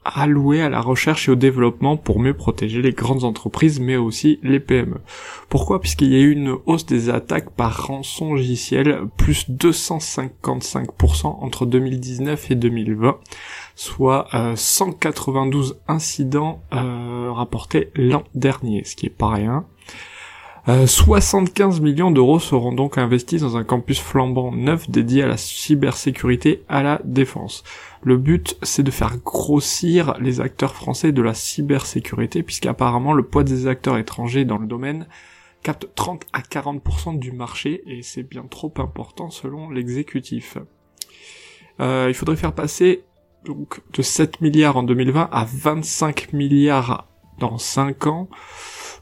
alloués 0.04 0.62
à 0.62 0.68
la 0.68 0.80
recherche 0.80 1.28
et 1.28 1.32
au 1.32 1.36
développement 1.36 1.96
pour 1.96 2.20
mieux 2.20 2.34
protéger 2.34 2.80
les 2.82 2.92
grandes 2.92 3.24
entreprises 3.24 3.80
mais 3.80 3.96
aussi 3.96 4.38
les 4.42 4.60
PME. 4.60 5.00
Pourquoi? 5.48 5.80
Puisqu'il 5.80 6.12
y 6.12 6.16
a 6.16 6.20
eu 6.20 6.32
une 6.32 6.56
hausse 6.66 6.86
des 6.86 7.10
attaques 7.10 7.50
par 7.50 7.86
rançon 7.86 8.34
logiciel 8.34 9.00
plus 9.16 9.48
255% 9.50 11.26
entre 11.26 11.66
2019 11.66 12.50
et 12.50 12.54
2020, 12.54 13.18
soit 13.74 14.28
192 14.54 15.72
euh, 15.72 15.92
incidents 15.92 16.62
euh, 16.72 17.30
rapportés 17.32 17.90
l'an 17.94 18.24
dernier, 18.34 18.84
ce 18.84 18.96
qui 18.96 19.06
est 19.06 19.10
pas 19.10 19.30
rien. 19.30 19.66
75 20.66 21.78
euh, 21.78 21.82
millions 21.82 22.10
d'euros 22.10 22.38
seront 22.38 22.72
donc 22.72 22.98
investis 22.98 23.40
dans 23.40 23.56
un 23.56 23.64
campus 23.64 23.98
flambant 23.98 24.52
neuf 24.52 24.90
dédié 24.90 25.22
à 25.22 25.26
la 25.26 25.36
cybersécurité 25.36 26.62
à 26.68 26.82
la 26.82 27.00
défense. 27.04 27.64
Le 28.02 28.16
but, 28.16 28.56
c'est 28.62 28.82
de 28.82 28.90
faire 28.90 29.18
grossir 29.18 30.16
les 30.20 30.40
acteurs 30.40 30.74
français 30.74 31.12
de 31.12 31.20
la 31.20 31.34
cybersécurité, 31.34 32.42
puisqu'apparemment 32.42 33.12
le 33.12 33.22
poids 33.22 33.44
des 33.44 33.66
acteurs 33.66 33.98
étrangers 33.98 34.44
dans 34.44 34.58
le 34.58 34.66
domaine 34.66 35.06
capte 35.62 35.88
30 35.94 36.24
à 36.32 36.40
40% 36.40 37.18
du 37.18 37.32
marché, 37.32 37.82
et 37.86 38.02
c'est 38.02 38.22
bien 38.22 38.44
trop 38.44 38.72
important 38.78 39.30
selon 39.30 39.68
l'exécutif. 39.68 40.56
Euh, 41.80 42.06
il 42.08 42.14
faudrait 42.14 42.36
faire 42.36 42.54
passer 42.54 43.04
donc 43.44 43.80
de 43.92 44.02
7 44.02 44.40
milliards 44.40 44.76
en 44.76 44.82
2020 44.82 45.28
à 45.30 45.44
25 45.44 46.32
milliards 46.32 47.08
dans 47.38 47.58
5 47.58 48.06
ans 48.06 48.28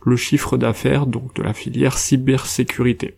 le 0.05 0.17
chiffre 0.17 0.57
d'affaires 0.57 1.07
donc 1.07 1.35
de 1.35 1.43
la 1.43 1.53
filière 1.53 1.99
cybersécurité. 1.99 3.17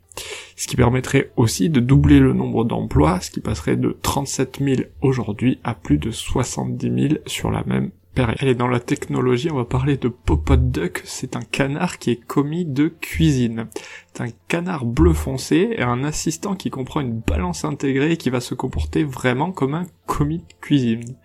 Ce 0.57 0.67
qui 0.67 0.77
permettrait 0.77 1.33
aussi 1.37 1.71
de 1.71 1.81
doubler 1.81 2.21
le 2.21 2.33
nombre 2.33 2.65
d'emplois, 2.65 3.21
ce 3.21 3.31
qui 3.31 3.41
passerait 3.41 3.77
de 3.77 3.97
37 4.03 4.59
000 4.61 4.83
aujourd'hui 5.01 5.59
à 5.65 5.75
plus 5.75 5.99
de 5.99 6.11
70 6.11 7.09
000 7.09 7.15
sur 7.27 7.51
la 7.51 7.65
même 7.65 7.91
période. 8.15 8.37
Allez, 8.41 8.55
dans 8.55 8.69
la 8.69 8.81
technologie, 8.81 9.51
on 9.51 9.57
va 9.57 9.65
parler 9.65 9.97
de 9.97 10.09
Popot 10.09 10.57
Duck. 10.57 11.03
C'est 11.05 11.37
un 11.37 11.43
canard 11.43 11.99
qui 11.99 12.11
est 12.11 12.25
commis 12.25 12.65
de 12.65 12.89
cuisine. 12.89 13.69
C'est 14.13 14.23
un 14.23 14.31
canard 14.49 14.85
bleu 14.85 15.13
foncé 15.13 15.75
et 15.77 15.83
un 15.83 16.05
assistant 16.05 16.55
qui 16.55 16.71
comprend 16.71 17.01
une 17.01 17.21
balance 17.21 17.65
intégrée 17.65 18.13
et 18.13 18.17
qui 18.17 18.31
va 18.31 18.41
se 18.41 18.55
comporter 18.55 19.05
vraiment 19.05 19.53
comme 19.53 19.75
un 19.75 19.87
commis 20.07 20.39
de 20.39 20.55
cuisine. 20.61 21.17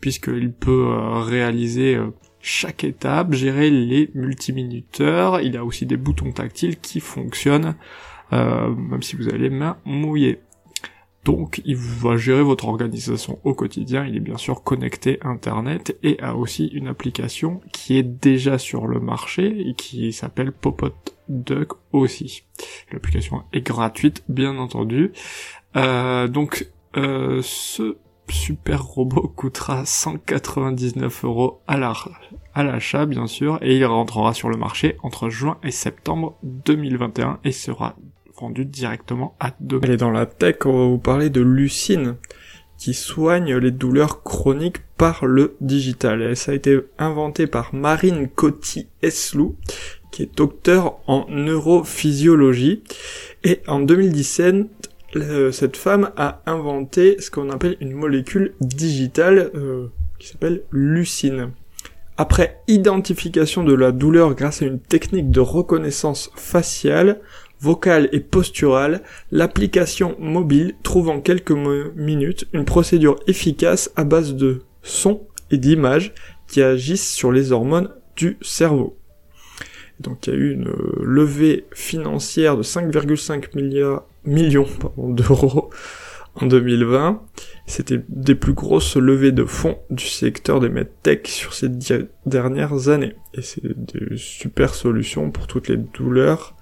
Puisqu'il 0.00 0.52
peut 0.52 0.86
euh, 0.88 1.20
réaliser 1.20 1.94
euh, 1.94 2.10
chaque 2.42 2.84
étape, 2.84 3.32
gérer 3.32 3.70
les 3.70 4.10
multiminuteurs, 4.14 5.40
il 5.40 5.56
a 5.56 5.64
aussi 5.64 5.86
des 5.86 5.96
boutons 5.96 6.32
tactiles 6.32 6.78
qui 6.78 7.00
fonctionnent, 7.00 7.76
euh, 8.32 8.74
même 8.74 9.02
si 9.02 9.16
vous 9.16 9.28
avez 9.28 9.38
les 9.38 9.50
mains 9.50 9.78
mouillées. 9.84 10.40
Donc 11.24 11.62
il 11.64 11.76
va 11.76 12.16
gérer 12.16 12.42
votre 12.42 12.66
organisation 12.66 13.38
au 13.44 13.54
quotidien, 13.54 14.04
il 14.04 14.16
est 14.16 14.20
bien 14.20 14.36
sûr 14.36 14.64
connecté 14.64 15.20
Internet 15.22 15.96
et 16.02 16.20
a 16.20 16.34
aussi 16.34 16.66
une 16.66 16.88
application 16.88 17.60
qui 17.72 17.96
est 17.96 18.02
déjà 18.02 18.58
sur 18.58 18.88
le 18.88 18.98
marché 18.98 19.68
et 19.68 19.74
qui 19.74 20.12
s'appelle 20.12 20.50
Popot 20.50 20.92
Duck 21.28 21.74
aussi. 21.92 22.42
L'application 22.90 23.44
est 23.52 23.64
gratuite 23.64 24.24
bien 24.28 24.58
entendu. 24.58 25.12
Euh, 25.76 26.26
donc 26.26 26.66
euh, 26.96 27.40
ce 27.44 27.96
super 28.28 28.82
robot 28.82 29.32
coûtera 29.36 29.84
199 29.84 31.24
euros 31.24 31.60
à 31.66 31.76
l'achat 31.76 33.06
bien 33.06 33.26
sûr 33.26 33.58
et 33.62 33.76
il 33.76 33.84
rentrera 33.84 34.34
sur 34.34 34.48
le 34.48 34.56
marché 34.56 34.96
entre 35.02 35.28
juin 35.28 35.58
et 35.62 35.70
septembre 35.70 36.38
2021 36.42 37.40
et 37.44 37.52
sera 37.52 37.96
vendu 38.40 38.64
directement 38.64 39.36
à 39.40 39.52
deux. 39.60 39.80
Et 39.84 39.96
dans 39.96 40.10
la 40.10 40.26
tech, 40.26 40.56
on 40.64 40.72
va 40.72 40.86
vous 40.86 40.98
parler 40.98 41.30
de 41.30 41.40
Lucine 41.40 42.16
qui 42.82 42.94
soigne 42.94 43.56
les 43.56 43.70
douleurs 43.70 44.24
chroniques 44.24 44.82
par 44.96 45.24
le 45.24 45.56
digital. 45.60 46.34
Ça 46.36 46.50
a 46.50 46.54
été 46.56 46.80
inventé 46.98 47.46
par 47.46 47.72
Marine 47.74 48.28
Coty-Eslou, 48.28 49.56
qui 50.10 50.24
est 50.24 50.36
docteur 50.36 50.98
en 51.06 51.26
neurophysiologie. 51.28 52.82
Et 53.44 53.60
en 53.68 53.78
2017, 53.78 54.66
cette 55.52 55.76
femme 55.76 56.10
a 56.16 56.42
inventé 56.46 57.20
ce 57.20 57.30
qu'on 57.30 57.50
appelle 57.50 57.76
une 57.80 57.92
molécule 57.92 58.54
digitale 58.60 59.50
euh, 59.54 59.88
qui 60.18 60.28
s'appelle 60.28 60.62
lucine. 60.70 61.50
Après 62.16 62.60
identification 62.68 63.64
de 63.64 63.74
la 63.74 63.92
douleur 63.92 64.34
grâce 64.34 64.62
à 64.62 64.66
une 64.66 64.78
technique 64.78 65.30
de 65.30 65.40
reconnaissance 65.40 66.30
faciale, 66.36 67.20
vocale 67.60 68.08
et 68.12 68.20
posturale, 68.20 69.02
l'application 69.30 70.16
mobile 70.18 70.74
trouve 70.82 71.08
en 71.08 71.20
quelques 71.20 71.52
minutes 71.96 72.46
une 72.52 72.64
procédure 72.64 73.16
efficace 73.26 73.90
à 73.96 74.04
base 74.04 74.34
de 74.34 74.62
sons 74.82 75.26
et 75.50 75.58
d'images 75.58 76.12
qui 76.48 76.62
agissent 76.62 77.12
sur 77.12 77.32
les 77.32 77.52
hormones 77.52 77.90
du 78.16 78.36
cerveau. 78.42 78.96
Donc 80.00 80.26
il 80.26 80.32
y 80.32 80.36
a 80.36 80.38
eu 80.38 80.52
une 80.52 80.68
euh, 80.68 81.02
levée 81.02 81.66
financière 81.72 82.56
de 82.56 82.62
5,5 82.62 83.54
milliards 83.54 84.04
millions 84.24 84.66
d'euros 84.96 85.70
en 86.34 86.46
2020. 86.46 87.22
C'était 87.66 88.00
des 88.08 88.34
plus 88.34 88.54
grosses 88.54 88.96
levées 88.96 89.32
de 89.32 89.44
fonds 89.44 89.78
du 89.90 90.06
secteur 90.06 90.60
des 90.60 90.68
medtech 90.68 91.28
sur 91.28 91.54
ces 91.54 91.68
dernières 92.26 92.88
années. 92.88 93.14
Et 93.34 93.42
c'est 93.42 93.62
des 93.64 94.16
super 94.16 94.74
solutions 94.74 95.30
pour 95.30 95.46
toutes 95.46 95.68
les 95.68 95.76
douleurs 95.76 96.54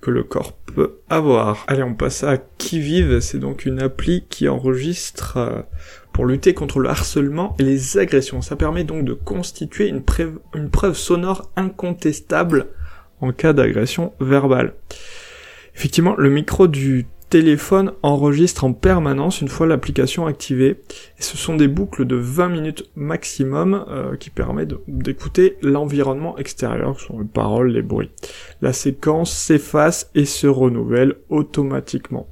que 0.00 0.10
le 0.10 0.24
corps 0.24 0.52
peut 0.52 0.98
avoir. 1.08 1.64
Allez, 1.68 1.82
on 1.82 1.94
passe 1.94 2.24
à 2.24 2.36
Qui 2.36 2.80
Vive. 2.80 3.20
C'est 3.20 3.38
donc 3.38 3.64
une 3.64 3.80
appli 3.80 4.24
qui 4.28 4.48
enregistre 4.48 5.36
euh, 5.36 5.62
pour 6.12 6.26
lutter 6.26 6.54
contre 6.54 6.80
le 6.80 6.88
harcèlement 6.88 7.54
et 7.58 7.62
les 7.62 7.98
agressions. 7.98 8.42
Ça 8.42 8.56
permet 8.56 8.84
donc 8.84 9.04
de 9.04 9.14
constituer 9.14 9.88
une, 9.88 10.02
une 10.54 10.70
preuve 10.70 10.96
sonore 10.96 11.50
incontestable 11.56 12.68
en 13.20 13.32
cas 13.32 13.52
d'agression 13.52 14.12
verbale. 14.20 14.74
Effectivement, 15.74 16.14
le 16.16 16.30
micro 16.30 16.68
du 16.68 17.06
téléphone 17.32 17.92
enregistre 18.02 18.64
en 18.64 18.74
permanence 18.74 19.40
une 19.40 19.48
fois 19.48 19.66
l'application 19.66 20.26
activée. 20.26 20.82
Ce 21.18 21.38
sont 21.38 21.56
des 21.56 21.66
boucles 21.66 22.04
de 22.04 22.16
20 22.16 22.48
minutes 22.50 22.90
maximum 22.94 23.86
euh, 23.88 24.16
qui 24.16 24.28
permettent 24.28 24.74
d'écouter 24.86 25.56
l'environnement 25.62 26.36
extérieur, 26.36 27.00
ce 27.00 27.06
sont 27.06 27.20
les 27.20 27.26
paroles, 27.26 27.70
les 27.70 27.80
bruits. 27.80 28.10
La 28.60 28.74
séquence 28.74 29.32
s'efface 29.32 30.10
et 30.14 30.26
se 30.26 30.46
renouvelle 30.46 31.14
automatiquement. 31.30 32.28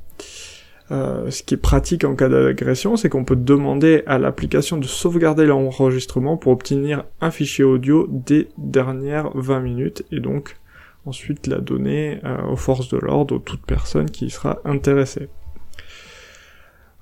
Euh, 0.91 1.31
ce 1.31 1.43
qui 1.45 1.55
est 1.55 1.57
pratique 1.57 2.05
en 2.05 2.15
cas 2.15 2.29
d'agression, 2.29 2.97
c'est 2.99 3.09
qu'on 3.09 3.25
peut 3.25 3.37
demander 3.37 4.03
à 4.07 4.19
l'application 4.19 4.77
de 4.77 4.85
sauvegarder 4.85 5.47
l'enregistrement 5.47 6.37
pour 6.37 6.53
obtenir 6.53 7.05
un 7.23 7.31
fichier 7.31 7.65
audio 7.65 8.07
des 8.11 8.49
dernières 8.59 9.31
20 9.35 9.61
minutes 9.61 10.05
et 10.13 10.21
donc 10.21 10.57
ensuite 11.07 11.47
la 11.47 11.59
donner 11.59 12.21
euh, 12.25 12.43
aux 12.45 12.57
forces 12.57 12.89
de 12.89 12.99
l'ordre, 12.99 13.37
ou 13.37 13.39
toute 13.39 13.65
personne 13.65 14.11
qui 14.11 14.27
y 14.27 14.31
sera 14.31 14.59
intéressée. 14.65 15.29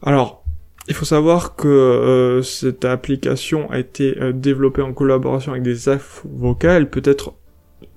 Alors, 0.02 0.44
il 0.88 0.94
faut 0.94 1.04
savoir 1.04 1.56
que 1.56 1.68
euh, 1.68 2.42
cette 2.42 2.84
application 2.84 3.70
a 3.70 3.78
été 3.78 4.18
euh, 4.20 4.32
développée 4.32 4.82
en 4.82 4.92
collaboration 4.92 5.52
avec 5.52 5.64
des 5.64 5.88
avocats, 5.88 6.74
elle 6.74 6.88
peut 6.88 7.02
être 7.04 7.34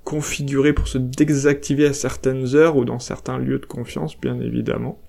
configurée 0.04 0.74
pour 0.74 0.88
se 0.88 0.98
désactiver 0.98 1.86
à 1.86 1.94
certaines 1.94 2.56
heures 2.56 2.76
ou 2.76 2.86
dans 2.86 3.00
certains 3.00 3.38
lieux 3.38 3.60
de 3.60 3.66
confiance, 3.66 4.20
bien 4.20 4.40
évidemment. 4.42 5.00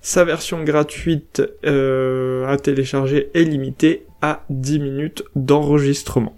Sa 0.00 0.24
version 0.24 0.62
gratuite 0.62 1.42
à 1.64 2.56
télécharger 2.62 3.30
est 3.34 3.42
limitée 3.42 4.06
à 4.22 4.44
10 4.48 4.78
minutes 4.78 5.24
d'enregistrement. 5.34 6.36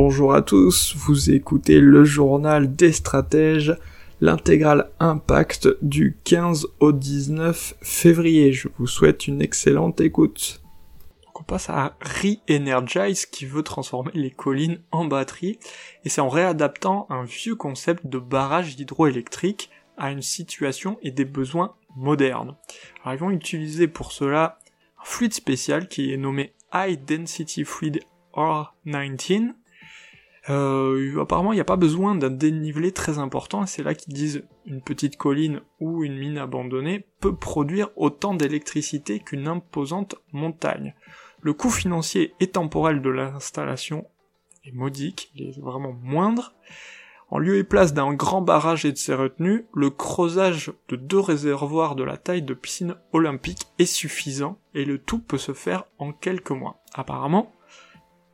Bonjour 0.00 0.32
à 0.32 0.42
tous, 0.42 0.94
vous 0.94 1.32
écoutez 1.32 1.80
le 1.80 2.04
journal 2.04 2.76
des 2.76 2.92
stratèges, 2.92 3.76
l'intégrale 4.20 4.92
Impact 5.00 5.70
du 5.82 6.16
15 6.22 6.68
au 6.78 6.92
19 6.92 7.74
février. 7.82 8.52
Je 8.52 8.68
vous 8.78 8.86
souhaite 8.86 9.26
une 9.26 9.42
excellente 9.42 10.00
écoute. 10.00 10.62
on 11.34 11.42
passe 11.42 11.68
à 11.68 11.96
Re-Energize 12.00 13.26
qui 13.26 13.44
veut 13.44 13.64
transformer 13.64 14.12
les 14.14 14.30
collines 14.30 14.78
en 14.92 15.04
batterie 15.04 15.58
et 16.04 16.08
c'est 16.08 16.20
en 16.20 16.28
réadaptant 16.28 17.08
un 17.10 17.24
vieux 17.24 17.56
concept 17.56 18.06
de 18.06 18.20
barrage 18.20 18.74
hydroélectrique 18.78 19.68
à 19.96 20.12
une 20.12 20.22
situation 20.22 20.96
et 21.02 21.10
des 21.10 21.24
besoins 21.24 21.74
modernes. 21.96 22.54
Ils 23.04 23.18
vont 23.18 23.30
utiliser 23.30 23.88
pour 23.88 24.12
cela 24.12 24.60
un 25.00 25.04
fluide 25.04 25.34
spécial 25.34 25.88
qui 25.88 26.12
est 26.12 26.18
nommé 26.18 26.52
High 26.72 27.04
Density 27.04 27.64
Fluid 27.64 27.98
R19 28.32 29.54
euh, 30.50 31.20
apparemment, 31.20 31.52
il 31.52 31.56
n'y 31.56 31.60
a 31.60 31.64
pas 31.64 31.76
besoin 31.76 32.14
d'un 32.14 32.30
dénivelé 32.30 32.92
très 32.92 33.18
important, 33.18 33.64
et 33.64 33.66
c'est 33.66 33.82
là 33.82 33.94
qu'ils 33.94 34.14
disent 34.14 34.44
une 34.66 34.80
petite 34.80 35.16
colline 35.16 35.60
ou 35.80 36.04
une 36.04 36.16
mine 36.16 36.38
abandonnée 36.38 37.06
peut 37.20 37.34
produire 37.34 37.90
autant 37.96 38.34
d'électricité 38.34 39.20
qu'une 39.20 39.48
imposante 39.48 40.16
montagne. 40.32 40.94
Le 41.40 41.52
coût 41.52 41.70
financier 41.70 42.34
et 42.40 42.48
temporel 42.48 43.02
de 43.02 43.10
l'installation 43.10 44.06
est 44.64 44.72
modique, 44.72 45.30
il 45.34 45.48
est 45.48 45.60
vraiment 45.60 45.92
moindre. 46.02 46.54
En 47.30 47.38
lieu 47.38 47.58
et 47.58 47.64
place 47.64 47.92
d'un 47.92 48.14
grand 48.14 48.40
barrage 48.40 48.86
et 48.86 48.92
de 48.92 48.96
ses 48.96 49.14
retenues, 49.14 49.66
le 49.74 49.90
creusage 49.90 50.72
de 50.88 50.96
deux 50.96 51.20
réservoirs 51.20 51.94
de 51.94 52.02
la 52.02 52.16
taille 52.16 52.42
de 52.42 52.54
piscine 52.54 52.96
olympique 53.12 53.66
est 53.78 53.84
suffisant, 53.84 54.58
et 54.74 54.86
le 54.86 54.98
tout 54.98 55.18
peut 55.18 55.36
se 55.36 55.52
faire 55.52 55.84
en 55.98 56.12
quelques 56.12 56.52
mois. 56.52 56.82
Apparemment, 56.94 57.52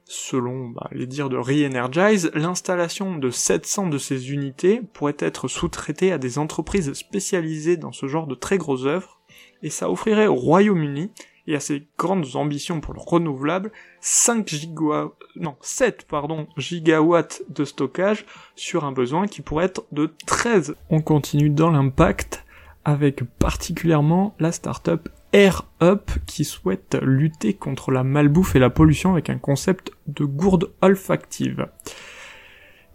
Selon 0.07 0.69
bah, 0.69 0.88
les 0.93 1.07
dires 1.07 1.31
de 1.31 1.37
Re-Energize, 1.37 2.31
l'installation 2.35 3.17
de 3.17 3.31
700 3.31 3.88
de 3.88 3.99
ces 3.99 4.33
unités 4.33 4.83
pourrait 4.93 5.17
être 5.19 5.49
sous-traitée 5.49 6.12
à 6.12 6.19
des 6.19 6.38
entreprises 6.38 6.93
spécialisées 6.93 7.77
dans 7.77 7.93
ce 7.93 8.07
genre 8.07 8.27
de 8.27 8.35
très 8.35 8.59
grosses 8.59 8.85
œuvres, 8.85 9.21
et 9.62 9.71
ça 9.71 9.90
offrirait 9.90 10.27
au 10.27 10.35
Royaume-Uni 10.35 11.11
et 11.47 11.55
à 11.55 11.61
ses 11.61 11.87
grandes 11.99 12.37
ambitions 12.37 12.81
pour 12.81 12.95
le 12.95 13.01
renouvelable 13.01 13.73
5 14.01 14.49
gigawatts, 14.49 15.12
non, 15.37 15.57
7 15.61 16.07
pardon, 16.09 16.47
gigawatts 16.57 17.43
de 17.49 17.64
stockage 17.64 18.27
sur 18.57 18.85
un 18.85 18.93
besoin 18.93 19.27
qui 19.27 19.43
pourrait 19.43 19.67
être 19.67 19.85
de 19.93 20.12
13. 20.27 20.77
On 20.90 21.01
continue 21.01 21.51
dans 21.51 21.71
l'impact 21.71 22.45
avec 22.85 23.25
particulièrement 23.38 24.35
la 24.38 24.53
startup 24.53 25.09
Air 25.35 25.64
Up 25.83 26.11
qui 26.27 26.44
souhaite 26.44 26.97
lutter 27.03 27.55
contre 27.55 27.90
la 27.90 28.05
malbouffe 28.05 28.55
et 28.55 28.61
la 28.61 28.70
pollution 28.70 29.12
avec 29.12 29.29
un 29.29 29.38
concept 29.38 29.90
de 30.07 30.25
gourde 30.25 30.70
olfactive. 30.81 31.66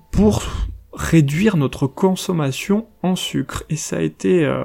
Pour 0.09 0.43
réduire 0.93 1.57
notre 1.57 1.85
consommation 1.85 2.87
en 3.03 3.15
sucre. 3.15 3.63
Et 3.69 3.75
ça 3.75 3.97
a 3.97 4.01
été 4.01 4.45
euh, 4.45 4.63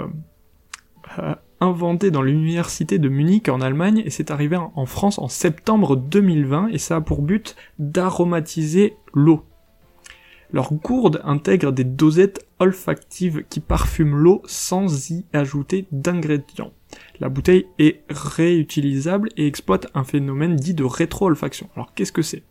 euh, 1.18 1.34
inventé 1.60 2.10
dans 2.10 2.22
l'université 2.22 2.98
de 2.98 3.08
Munich 3.08 3.48
en 3.48 3.60
Allemagne 3.60 4.02
et 4.04 4.10
c'est 4.10 4.30
arrivé 4.30 4.56
en 4.56 4.86
France 4.86 5.18
en 5.18 5.28
septembre 5.28 5.96
2020 5.96 6.68
et 6.68 6.78
ça 6.78 6.96
a 6.96 7.00
pour 7.00 7.22
but 7.22 7.56
d'aromatiser 7.78 8.96
l'eau. 9.12 9.44
Leur 10.52 10.72
gourde 10.72 11.20
intègre 11.24 11.72
des 11.72 11.84
dosettes 11.84 12.46
olfactives 12.58 13.44
qui 13.48 13.60
parfument 13.60 14.16
l'eau 14.16 14.42
sans 14.46 15.10
y 15.10 15.24
ajouter 15.32 15.86
d'ingrédients. 15.90 16.72
La 17.18 17.28
bouteille 17.28 17.66
est 17.78 18.02
réutilisable 18.08 19.28
et 19.36 19.46
exploite 19.46 19.88
un 19.94 20.04
phénomène 20.04 20.56
dit 20.56 20.74
de 20.74 20.84
rétro-olfaction. 20.84 21.68
Alors 21.74 21.92
qu'est-ce 21.94 22.12
que 22.12 22.22
c'est? 22.22 22.42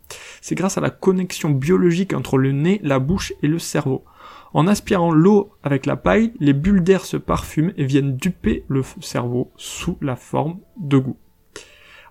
C'est 0.42 0.54
grâce 0.54 0.76
à 0.76 0.82
la 0.82 0.90
connexion 0.90 1.50
biologique 1.50 2.12
entre 2.12 2.36
le 2.36 2.52
nez, 2.52 2.80
la 2.82 2.98
bouche 2.98 3.32
et 3.42 3.48
le 3.48 3.58
cerveau. 3.58 4.04
En 4.52 4.66
aspirant 4.66 5.10
l'eau 5.10 5.52
avec 5.62 5.86
la 5.86 5.96
paille, 5.96 6.32
les 6.40 6.52
bulles 6.52 6.84
d'air 6.84 7.04
se 7.04 7.16
parfument 7.16 7.72
et 7.76 7.84
viennent 7.84 8.16
duper 8.16 8.64
le 8.68 8.82
cerveau 9.00 9.50
sous 9.56 9.98
la 10.00 10.16
forme 10.16 10.60
de 10.78 10.98
goût. 10.98 11.16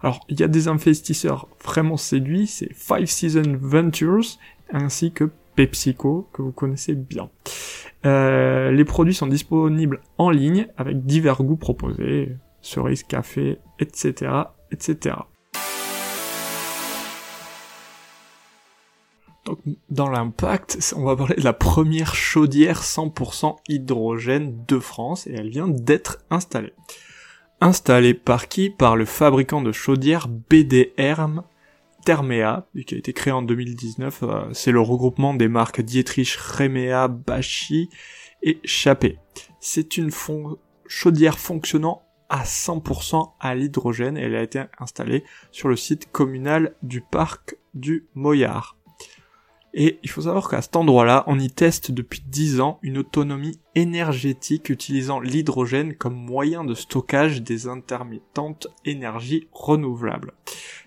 Alors, 0.01 0.19
il 0.27 0.39
y 0.39 0.43
a 0.43 0.49
des 0.49 0.67
investisseurs 0.67 1.47
vraiment 1.63 1.95
séduits, 1.95 2.47
c'est 2.47 2.73
Five 2.73 3.05
Season 3.05 3.57
Ventures, 3.61 4.37
ainsi 4.73 5.13
que 5.13 5.29
PepsiCo, 5.55 6.29
que 6.33 6.41
vous 6.41 6.51
connaissez 6.51 6.95
bien. 6.95 7.29
Euh, 8.05 8.71
les 8.71 8.85
produits 8.85 9.13
sont 9.13 9.27
disponibles 9.27 10.01
en 10.17 10.29
ligne 10.29 10.67
avec 10.77 11.05
divers 11.05 11.41
goûts 11.41 11.55
proposés, 11.55 12.35
cerise, 12.61 13.03
café, 13.03 13.59
etc., 13.79 14.31
etc. 14.71 15.15
Donc, 19.45 19.59
dans 19.89 20.09
l'impact, 20.09 20.93
on 20.95 21.03
va 21.03 21.15
parler 21.15 21.35
de 21.35 21.43
la 21.43 21.53
première 21.53 22.15
chaudière 22.15 22.81
100% 22.81 23.57
hydrogène 23.67 24.63
de 24.67 24.79
France 24.79 25.27
et 25.27 25.33
elle 25.33 25.49
vient 25.49 25.67
d'être 25.67 26.19
installée. 26.29 26.73
Installée 27.59 28.13
par 28.13 28.47
qui? 28.47 28.69
Par 28.69 28.95
le 28.95 29.05
fabricant 29.05 29.61
de 29.61 29.71
chaudières 29.71 30.27
BDR 30.27 31.27
Thermea, 32.03 32.67
qui 32.85 32.95
a 32.95 32.97
été 32.97 33.13
créé 33.13 33.33
en 33.33 33.41
2019. 33.41 34.23
Euh, 34.23 34.53
c'est 34.53 34.71
le 34.71 34.81
regroupement 34.81 35.33
des 35.33 35.47
marques 35.47 35.81
Dietrich, 35.81 36.35
Remea, 36.35 37.07
Bachi 37.07 37.89
et 38.41 38.59
Chappé. 38.63 39.19
C'est 39.59 39.97
une 39.97 40.11
chaudière 40.87 41.39
fonctionnant 41.39 42.03
à 42.29 42.43
100% 42.43 43.33
à 43.39 43.55
l'hydrogène. 43.55 44.17
Elle 44.17 44.35
a 44.35 44.43
été 44.43 44.63
installée 44.79 45.23
sur 45.51 45.69
le 45.69 45.75
site 45.75 46.11
communal 46.11 46.75
du 46.81 47.01
parc 47.01 47.57
du 47.73 48.07
Moyard. 48.15 48.77
Et 49.75 49.99
il 50.03 50.09
faut 50.09 50.21
savoir 50.21 50.49
qu'à 50.49 50.61
cet 50.61 50.75
endroit-là, 50.75 51.23
on 51.25 51.39
y 51.39 51.49
teste 51.49 51.89
depuis 51.89 52.21
10 52.27 52.61
ans 52.61 52.79
une 52.83 52.99
autonomie 52.99 53.59
énergétique 53.73 54.69
utilisant 54.69 55.19
l'hydrogène 55.19 55.95
comme 55.95 56.13
moyen 56.13 56.63
de 56.63 56.75
stockage 56.75 57.41
des 57.41 57.67
intermittentes 57.67 58.67
énergies 58.85 59.47
renouvelables. 59.51 60.33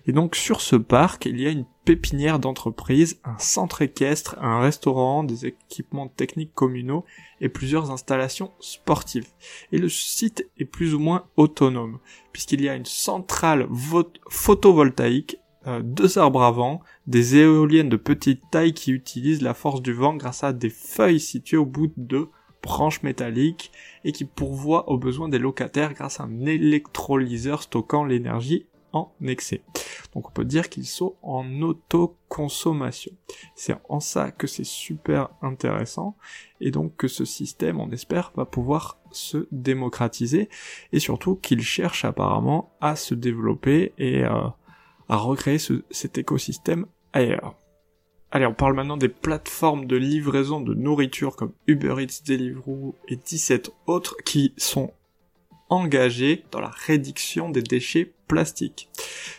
Et 0.05 0.13
donc 0.13 0.37
sur 0.37 0.61
ce 0.61 0.77
parc, 0.77 1.25
il 1.25 1.41
y 1.41 1.47
a 1.47 1.51
une 1.51 1.65
pépinière 1.83 2.39
d'entreprise, 2.39 3.19
un 3.25 3.37
centre 3.39 3.81
équestre, 3.81 4.37
un 4.41 4.61
restaurant, 4.61 5.25
des 5.25 5.45
équipements 5.45 6.07
techniques 6.07 6.53
communaux 6.53 7.03
et 7.41 7.49
plusieurs 7.49 7.91
installations 7.91 8.51
sportives. 8.61 9.27
Et 9.73 9.79
le 9.79 9.89
site 9.89 10.49
est 10.57 10.65
plus 10.65 10.93
ou 10.93 10.99
moins 10.99 11.25
autonome, 11.35 11.99
puisqu'il 12.31 12.61
y 12.61 12.69
a 12.69 12.75
une 12.75 12.85
centrale 12.85 13.67
photovoltaïque 14.29 15.39
euh, 15.67 15.81
deux 15.83 16.17
arbres 16.17 16.43
à 16.43 16.51
vent, 16.51 16.81
des 17.07 17.37
éoliennes 17.37 17.89
de 17.89 17.97
petite 17.97 18.43
taille 18.51 18.73
qui 18.73 18.91
utilisent 18.91 19.41
la 19.41 19.53
force 19.53 19.81
du 19.81 19.93
vent 19.93 20.15
grâce 20.15 20.43
à 20.43 20.53
des 20.53 20.69
feuilles 20.69 21.21
situées 21.21 21.57
au 21.57 21.65
bout 21.65 21.91
de 21.95 22.27
branches 22.61 23.01
métalliques 23.01 23.71
et 24.03 24.11
qui 24.11 24.25
pourvoient 24.25 24.89
aux 24.89 24.97
besoins 24.97 25.29
des 25.29 25.39
locataires 25.39 25.93
grâce 25.93 26.19
à 26.19 26.25
un 26.25 26.45
électrolyseur 26.45 27.63
stockant 27.63 28.03
l'énergie 28.03 28.67
en 28.91 29.13
excès. 29.25 29.61
Donc 30.13 30.27
on 30.27 30.31
peut 30.31 30.45
dire 30.45 30.67
qu'ils 30.67 30.85
sont 30.85 31.15
en 31.21 31.61
autoconsommation. 31.61 33.11
C'est 33.55 33.75
en 33.87 33.99
ça 33.99 34.31
que 34.31 34.47
c'est 34.47 34.65
super 34.65 35.29
intéressant 35.41 36.17
et 36.59 36.71
donc 36.71 36.95
que 36.97 37.07
ce 37.07 37.23
système, 37.23 37.79
on 37.79 37.91
espère, 37.91 38.33
va 38.35 38.45
pouvoir 38.45 38.99
se 39.11 39.47
démocratiser 39.51 40.49
et 40.91 40.99
surtout 40.99 41.35
qu'il 41.35 41.61
cherche 41.61 42.03
apparemment 42.03 42.75
à 42.81 42.95
se 42.95 43.13
développer 43.15 43.93
et 43.97 44.25
euh, 44.25 44.47
à 45.09 45.15
recréer 45.15 45.59
cet 45.91 46.17
écosystème 46.17 46.85
ailleurs. 47.13 47.55
Allez, 48.31 48.45
on 48.45 48.53
parle 48.53 48.75
maintenant 48.75 48.97
des 48.97 49.09
plateformes 49.09 49.85
de 49.85 49.95
livraison 49.95 50.59
de 50.59 50.73
nourriture 50.73 51.35
comme 51.35 51.53
Uber 51.65 51.95
Eats, 51.99 52.23
Deliveroo 52.25 52.95
et 53.07 53.15
17 53.15 53.71
autres 53.85 54.17
qui 54.25 54.53
sont 54.57 54.91
engagés 55.69 56.43
dans 56.51 56.59
la 56.59 56.71
réduction 56.85 57.49
des 57.49 57.61
déchets 57.61 58.13
plastiques. 58.27 58.89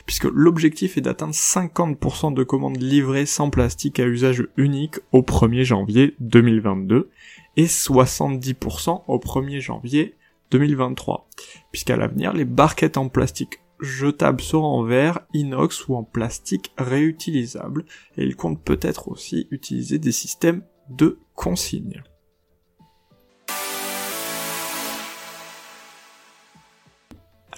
Puisque 0.07 0.24
l'objectif 0.24 0.96
est 0.96 1.02
d'atteindre 1.02 1.35
50% 1.35 2.33
de 2.33 2.42
commandes 2.42 2.81
livrées 2.81 3.26
sans 3.26 3.50
plastique 3.50 4.00
à 4.00 4.07
usage 4.07 4.46
unique 4.57 4.96
au 5.12 5.20
1er 5.20 5.64
janvier 5.64 6.14
2022 6.20 7.11
et 7.57 7.66
70% 7.66 9.02
au 9.07 9.18
1er 9.18 9.61
janvier 9.61 10.14
2023. 10.50 11.28
Puisqu'à 11.72 11.96
l'avenir, 11.96 12.33
les 12.33 12.44
barquettes 12.44 12.96
en 12.96 13.09
plastique 13.09 13.61
jetable 13.80 14.40
sera 14.40 14.66
en 14.66 14.82
verre, 14.82 15.20
inox 15.34 15.88
ou 15.88 15.96
en 15.96 16.04
plastique 16.04 16.72
réutilisable, 16.78 17.84
et 18.16 18.24
il 18.24 18.36
compte 18.36 18.62
peut-être 18.62 19.08
aussi 19.08 19.46
utiliser 19.50 19.98
des 19.98 20.12
systèmes 20.12 20.62
de 20.90 21.18
consigne. 21.34 22.02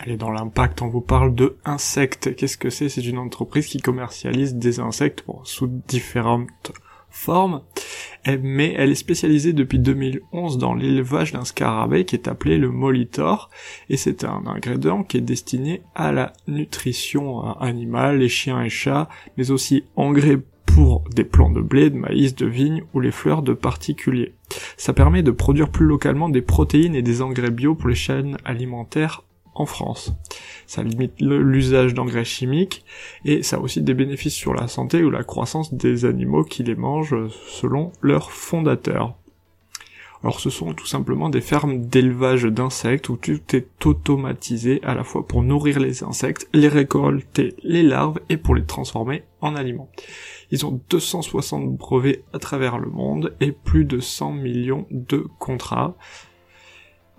Allez, 0.02 0.16
dans 0.16 0.30
l'impact, 0.30 0.80
on 0.80 0.88
vous 0.88 1.02
parle 1.02 1.34
de 1.34 1.58
insectes. 1.66 2.34
Qu'est-ce 2.34 2.56
que 2.56 2.70
c'est? 2.70 2.88
C'est 2.88 3.04
une 3.04 3.18
entreprise 3.18 3.66
qui 3.66 3.80
commercialise 3.80 4.54
des 4.54 4.80
insectes 4.80 5.24
sous 5.44 5.66
différentes 5.66 6.72
forme, 7.10 7.62
mais 8.26 8.74
elle 8.76 8.90
est 8.90 8.94
spécialisée 8.94 9.52
depuis 9.52 9.78
2011 9.78 10.58
dans 10.58 10.74
l'élevage 10.74 11.32
d'un 11.32 11.44
scarabée 11.44 12.04
qui 12.04 12.16
est 12.16 12.28
appelé 12.28 12.58
le 12.58 12.70
molitor, 12.70 13.50
et 13.88 13.96
c'est 13.96 14.24
un 14.24 14.42
ingrédient 14.46 15.02
qui 15.02 15.16
est 15.16 15.22
destiné 15.22 15.82
à 15.94 16.12
la 16.12 16.32
nutrition 16.46 17.42
animale, 17.58 18.18
les 18.18 18.28
chiens 18.28 18.62
et 18.62 18.68
chats, 18.68 19.08
mais 19.36 19.50
aussi 19.50 19.84
engrais 19.96 20.38
pour 20.66 21.04
des 21.14 21.24
plants 21.24 21.50
de 21.50 21.60
blé, 21.60 21.90
de 21.90 21.96
maïs, 21.96 22.34
de 22.34 22.46
vigne 22.46 22.84
ou 22.94 23.00
les 23.00 23.10
fleurs 23.10 23.42
de 23.42 23.54
particuliers. 23.54 24.34
Ça 24.76 24.92
permet 24.92 25.22
de 25.22 25.30
produire 25.30 25.70
plus 25.70 25.86
localement 25.86 26.28
des 26.28 26.42
protéines 26.42 26.94
et 26.94 27.02
des 27.02 27.22
engrais 27.22 27.50
bio 27.50 27.74
pour 27.74 27.88
les 27.88 27.94
chaînes 27.94 28.36
alimentaires 28.44 29.24
France. 29.66 30.12
Ça 30.66 30.82
limite 30.82 31.20
l'usage 31.20 31.94
d'engrais 31.94 32.24
chimiques 32.24 32.84
et 33.24 33.42
ça 33.42 33.56
a 33.56 33.60
aussi 33.60 33.82
des 33.82 33.94
bénéfices 33.94 34.34
sur 34.34 34.54
la 34.54 34.68
santé 34.68 35.02
ou 35.02 35.10
la 35.10 35.24
croissance 35.24 35.74
des 35.74 36.04
animaux 36.04 36.44
qui 36.44 36.62
les 36.62 36.74
mangent 36.74 37.28
selon 37.48 37.92
leurs 38.00 38.32
fondateurs. 38.32 39.16
Alors 40.22 40.38
ce 40.38 40.50
sont 40.50 40.74
tout 40.74 40.86
simplement 40.86 41.30
des 41.30 41.40
fermes 41.40 41.86
d'élevage 41.86 42.44
d'insectes 42.44 43.08
où 43.08 43.16
tout 43.16 43.56
est 43.56 43.86
automatisé 43.86 44.80
à 44.84 44.94
la 44.94 45.02
fois 45.02 45.26
pour 45.26 45.42
nourrir 45.42 45.80
les 45.80 46.04
insectes, 46.04 46.46
les 46.52 46.68
récolter 46.68 47.54
les 47.62 47.82
larves 47.82 48.20
et 48.28 48.36
pour 48.36 48.54
les 48.54 48.64
transformer 48.64 49.22
en 49.40 49.56
aliments. 49.56 49.90
Ils 50.50 50.66
ont 50.66 50.80
260 50.90 51.74
brevets 51.74 52.22
à 52.34 52.38
travers 52.38 52.78
le 52.78 52.90
monde 52.90 53.34
et 53.40 53.52
plus 53.52 53.86
de 53.86 53.98
100 53.98 54.32
millions 54.32 54.86
de 54.90 55.26
contrats. 55.38 55.96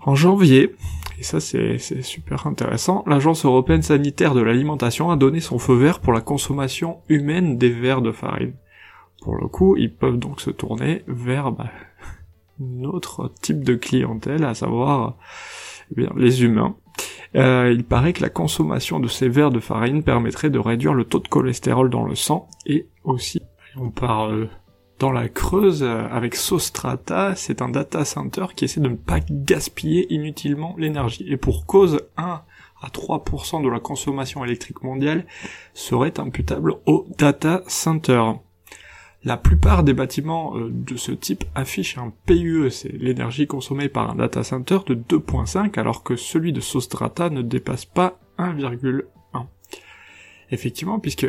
En 0.04 0.14
janvier, 0.14 0.74
et 1.18 1.22
ça 1.22 1.40
c'est 1.40 1.78
super 1.78 2.46
intéressant, 2.46 3.04
l'Agence 3.06 3.44
européenne 3.44 3.82
sanitaire 3.82 4.34
de 4.34 4.40
l'alimentation 4.40 5.10
a 5.10 5.16
donné 5.16 5.40
son 5.40 5.58
feu 5.58 5.74
vert 5.74 6.00
pour 6.00 6.12
la 6.12 6.20
consommation 6.20 6.98
humaine 7.08 7.58
des 7.58 7.70
verres 7.70 8.02
de 8.02 8.12
farine. 8.12 8.54
Pour 9.22 9.36
le 9.36 9.46
coup, 9.46 9.76
ils 9.76 9.94
peuvent 9.94 10.18
donc 10.18 10.40
se 10.40 10.50
tourner 10.50 11.04
vers 11.06 11.52
bah, 11.52 11.70
notre 12.58 13.32
type 13.40 13.62
de 13.62 13.74
clientèle, 13.74 14.44
à 14.44 14.54
savoir 14.54 15.16
eh 15.96 16.06
les 16.16 16.42
humains. 16.42 16.76
Euh, 17.34 17.72
il 17.72 17.84
paraît 17.84 18.12
que 18.12 18.20
la 18.20 18.28
consommation 18.28 19.00
de 19.00 19.08
ces 19.08 19.28
verres 19.28 19.50
de 19.50 19.60
farine 19.60 20.02
permettrait 20.02 20.50
de 20.50 20.58
réduire 20.58 20.92
le 20.92 21.04
taux 21.04 21.20
de 21.20 21.28
cholestérol 21.28 21.88
dans 21.88 22.04
le 22.04 22.14
sang 22.14 22.48
et 22.66 22.88
aussi, 23.04 23.40
on 23.76 23.90
parle 23.90 24.50
dans 25.02 25.10
la 25.10 25.28
Creuse 25.28 25.82
euh, 25.82 26.06
avec 26.12 26.36
Sostrata, 26.36 27.34
c'est 27.34 27.60
un 27.60 27.68
data 27.68 28.04
center 28.04 28.46
qui 28.54 28.66
essaie 28.66 28.80
de 28.80 28.88
ne 28.88 28.94
pas 28.94 29.18
gaspiller 29.28 30.06
inutilement 30.14 30.76
l'énergie. 30.78 31.26
Et 31.28 31.36
pour 31.36 31.66
cause, 31.66 32.02
1 32.16 32.42
à 32.80 32.88
3% 32.88 33.64
de 33.64 33.68
la 33.68 33.80
consommation 33.80 34.44
électrique 34.44 34.84
mondiale 34.84 35.26
serait 35.74 36.20
imputable 36.20 36.74
au 36.86 37.08
data 37.18 37.64
center. 37.66 38.22
La 39.24 39.36
plupart 39.36 39.82
des 39.82 39.92
bâtiments 39.92 40.56
euh, 40.56 40.70
de 40.70 40.94
ce 40.94 41.10
type 41.10 41.44
affichent 41.56 41.98
un 41.98 42.12
PUE, 42.26 42.70
c'est 42.70 42.92
l'énergie 42.92 43.48
consommée 43.48 43.88
par 43.88 44.08
un 44.08 44.14
data 44.14 44.44
center 44.44 44.78
de 44.86 44.94
2.5, 44.94 45.80
alors 45.80 46.04
que 46.04 46.14
celui 46.14 46.52
de 46.52 46.60
Sostrata 46.60 47.28
ne 47.28 47.42
dépasse 47.42 47.86
pas 47.86 48.20
1,1. 48.38 49.02
Effectivement, 50.52 51.00
puisque 51.00 51.26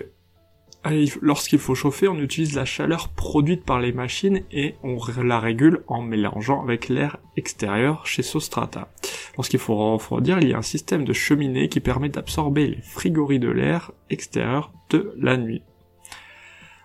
lorsqu'il 1.22 1.60
faut 1.60 1.76
chauffer, 1.76 2.08
on 2.08 2.18
utilise 2.18 2.56
la 2.56 2.66
chaleur 2.66 3.10
produite 3.10 3.64
par 3.64 3.80
les 3.80 3.94
machines 3.94 4.44
et 4.52 4.76
on 4.84 4.98
la 5.24 5.40
régule 5.40 5.84
en 5.88 6.02
mélangeant 6.02 6.62
avec 6.62 6.90
l'air 6.90 7.18
extérieur 7.38 8.06
chez 8.06 8.22
Sostrata. 8.22 8.92
Lorsqu'il 9.38 9.60
faut 9.60 9.94
refroidir, 9.94 10.40
il 10.40 10.50
y 10.50 10.54
a 10.54 10.58
un 10.58 10.62
système 10.62 11.06
de 11.06 11.14
cheminée 11.14 11.70
qui 11.70 11.80
permet 11.80 12.10
d'absorber 12.10 12.68
les 12.68 12.82
frigories 12.82 13.40
de 13.40 13.50
l'air 13.50 13.92
extérieur 14.10 14.74
de 14.90 15.14
la 15.18 15.38
nuit. 15.38 15.64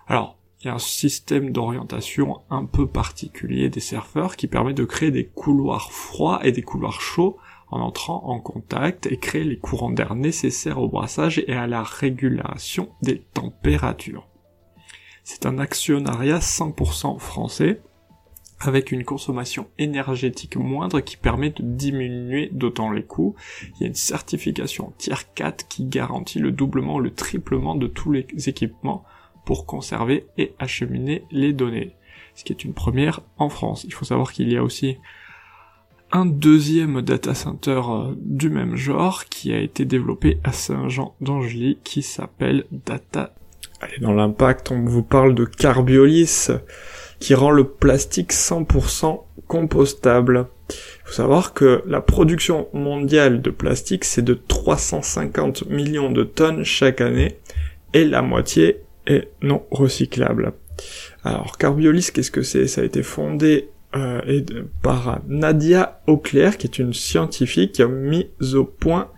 Alors, 0.07 0.39
il 0.61 0.67
y 0.67 0.71
a 0.71 0.75
un 0.75 0.79
système 0.79 1.51
d'orientation 1.51 2.41
un 2.51 2.65
peu 2.65 2.87
particulier 2.87 3.69
des 3.69 3.81
surfeurs 3.81 4.37
qui 4.37 4.49
permet 4.49 4.75
de 4.75 4.85
créer 4.85 5.11
des 5.11 5.27
couloirs 5.27 5.93
froids 5.93 6.41
et 6.45 6.53
des 6.53 6.63
couloirs 6.63 7.01
chauds 7.01 7.37
en 7.71 7.81
entrant 7.81 8.23
en 8.25 8.41
contact 8.41 9.07
et 9.07 9.19
créer 9.19 9.45
les 9.45 9.59
courants 9.59 9.91
d'air 9.91 10.15
nécessaires 10.15 10.81
au 10.81 10.89
brassage 10.89 11.43
et 11.47 11.53
à 11.53 11.67
la 11.67 11.83
régulation 11.83 12.91
des 13.03 13.21
températures. 13.35 14.27
C'est 15.25 15.47
un 15.47 15.59
actionnariat 15.59 16.39
100% 16.39 17.19
français 17.19 17.83
avec 18.61 18.91
une 18.91 19.05
consommation 19.05 19.69
énergétique 19.79 20.57
moindre 20.57 21.01
qui 21.01 21.17
permet 21.17 21.51
de 21.51 21.63
diminuer 21.63 22.49
d'autant 22.53 22.91
les 22.91 23.05
coûts. 23.05 23.37
Il 23.63 23.83
y 23.83 23.85
a 23.85 23.89
une 23.89 23.95
certification 23.95 24.93
Tier 24.99 25.15
4 25.35 25.69
qui 25.69 25.85
garantit 25.85 26.41
le 26.41 26.51
doublement 26.51 26.97
ou 26.97 27.01
le 27.01 27.13
triplement 27.13 27.75
de 27.75 27.87
tous 27.87 28.11
les 28.11 28.27
équipements 28.49 29.05
pour 29.45 29.67
conserver 29.67 30.27
et 30.37 30.55
acheminer 30.59 31.25
les 31.31 31.53
données. 31.53 31.95
Ce 32.35 32.45
qui 32.45 32.53
est 32.53 32.65
une 32.65 32.75
première 32.75 33.21
en 33.37 33.49
France. 33.49 33.85
Il 33.85 33.93
faut 33.93 34.05
savoir 34.05 34.33
qu'il 34.33 34.53
y 34.53 34.57
a 34.57 34.63
aussi 34.63 34.99
un 36.13 36.27
deuxième 36.27 37.03
data 37.03 37.35
center 37.35 37.81
euh, 37.89 38.15
du 38.17 38.51
même 38.51 38.77
genre 38.77 39.27
qui 39.27 39.53
a 39.53 39.61
été 39.61 39.85
développé 39.85 40.39
à 40.45 40.53
Saint-Jean 40.53 41.15
d'Angely 41.21 41.79
qui 41.85 42.03
s'appelle 42.03 42.65
Data. 42.71 43.35
Allez, 43.81 43.99
dans 44.01 44.15
l'impact, 44.15 44.71
on 44.71 44.85
vous 44.85 45.03
parle 45.03 45.35
de 45.35 45.45
Carbiolis 45.45 46.49
qui 47.21 47.35
rend 47.35 47.51
le 47.51 47.65
plastique 47.65 48.33
100% 48.33 49.23
compostable. 49.47 50.47
Il 50.71 50.75
faut 51.05 51.15
savoir 51.15 51.55
que 51.55 51.83
la 51.87 52.01
production 52.01 52.69
mondiale 52.73 53.41
de 53.41 53.51
plastique 53.51 54.05
c'est 54.05 54.23
de 54.23 54.35
350 54.35 55.67
millions 55.67 56.11
de 56.11 56.25
tonnes 56.25 56.65
chaque 56.65 57.01
année 57.01 57.39
et 57.95 58.05
la 58.05 58.23
moitié 58.23 58.83
est 59.07 59.29
non 59.43 59.65
recyclable. 59.71 60.53
Alors 61.25 61.59
Carbiolis, 61.59 62.11
qu'est-ce 62.13 62.31
que 62.31 62.43
c'est? 62.43 62.67
Ça 62.67 62.83
a 62.83 62.85
été 62.85 63.03
fondé 63.03 63.71
euh, 63.97 64.21
et 64.27 64.45
par 64.83 65.21
Nadia 65.27 66.01
Auclair, 66.07 66.59
qui 66.59 66.67
est 66.67 66.79
une 66.79 66.93
scientifique 66.93 67.73
qui 67.73 67.83
a 67.83 67.89
mis 67.89 68.29
au 68.55 68.65
point 68.65 69.09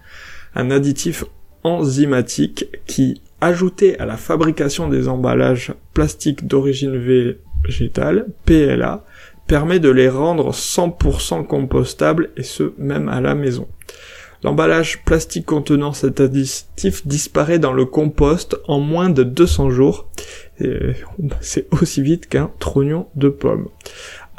un 0.54 0.70
additif 0.70 1.24
enzymatique 1.64 2.66
qui, 2.86 3.20
ajouté 3.40 3.98
à 3.98 4.06
la 4.06 4.16
fabrication 4.16 4.88
des 4.88 5.08
emballages 5.08 5.72
plastiques 5.94 6.46
d'origine 6.46 6.96
végétale, 7.64 8.26
PLA, 8.44 9.04
permet 9.46 9.80
de 9.80 9.90
les 9.90 10.08
rendre 10.08 10.52
100% 10.52 11.46
compostables 11.46 12.30
et 12.36 12.42
ce 12.42 12.72
même 12.78 13.08
à 13.08 13.20
la 13.20 13.34
maison. 13.34 13.66
L'emballage 14.42 15.04
plastique 15.04 15.44
contenant 15.44 15.92
cet 15.92 16.20
additif 16.20 17.06
disparaît 17.06 17.58
dans 17.58 17.74
le 17.74 17.84
compost 17.84 18.56
en 18.68 18.80
moins 18.80 19.10
de 19.10 19.22
200 19.22 19.70
jours. 19.70 20.08
C'est 21.40 21.66
aussi 21.72 22.00
vite 22.00 22.26
qu'un 22.26 22.50
trognon 22.58 23.08
de 23.16 23.28
pomme. 23.28 23.68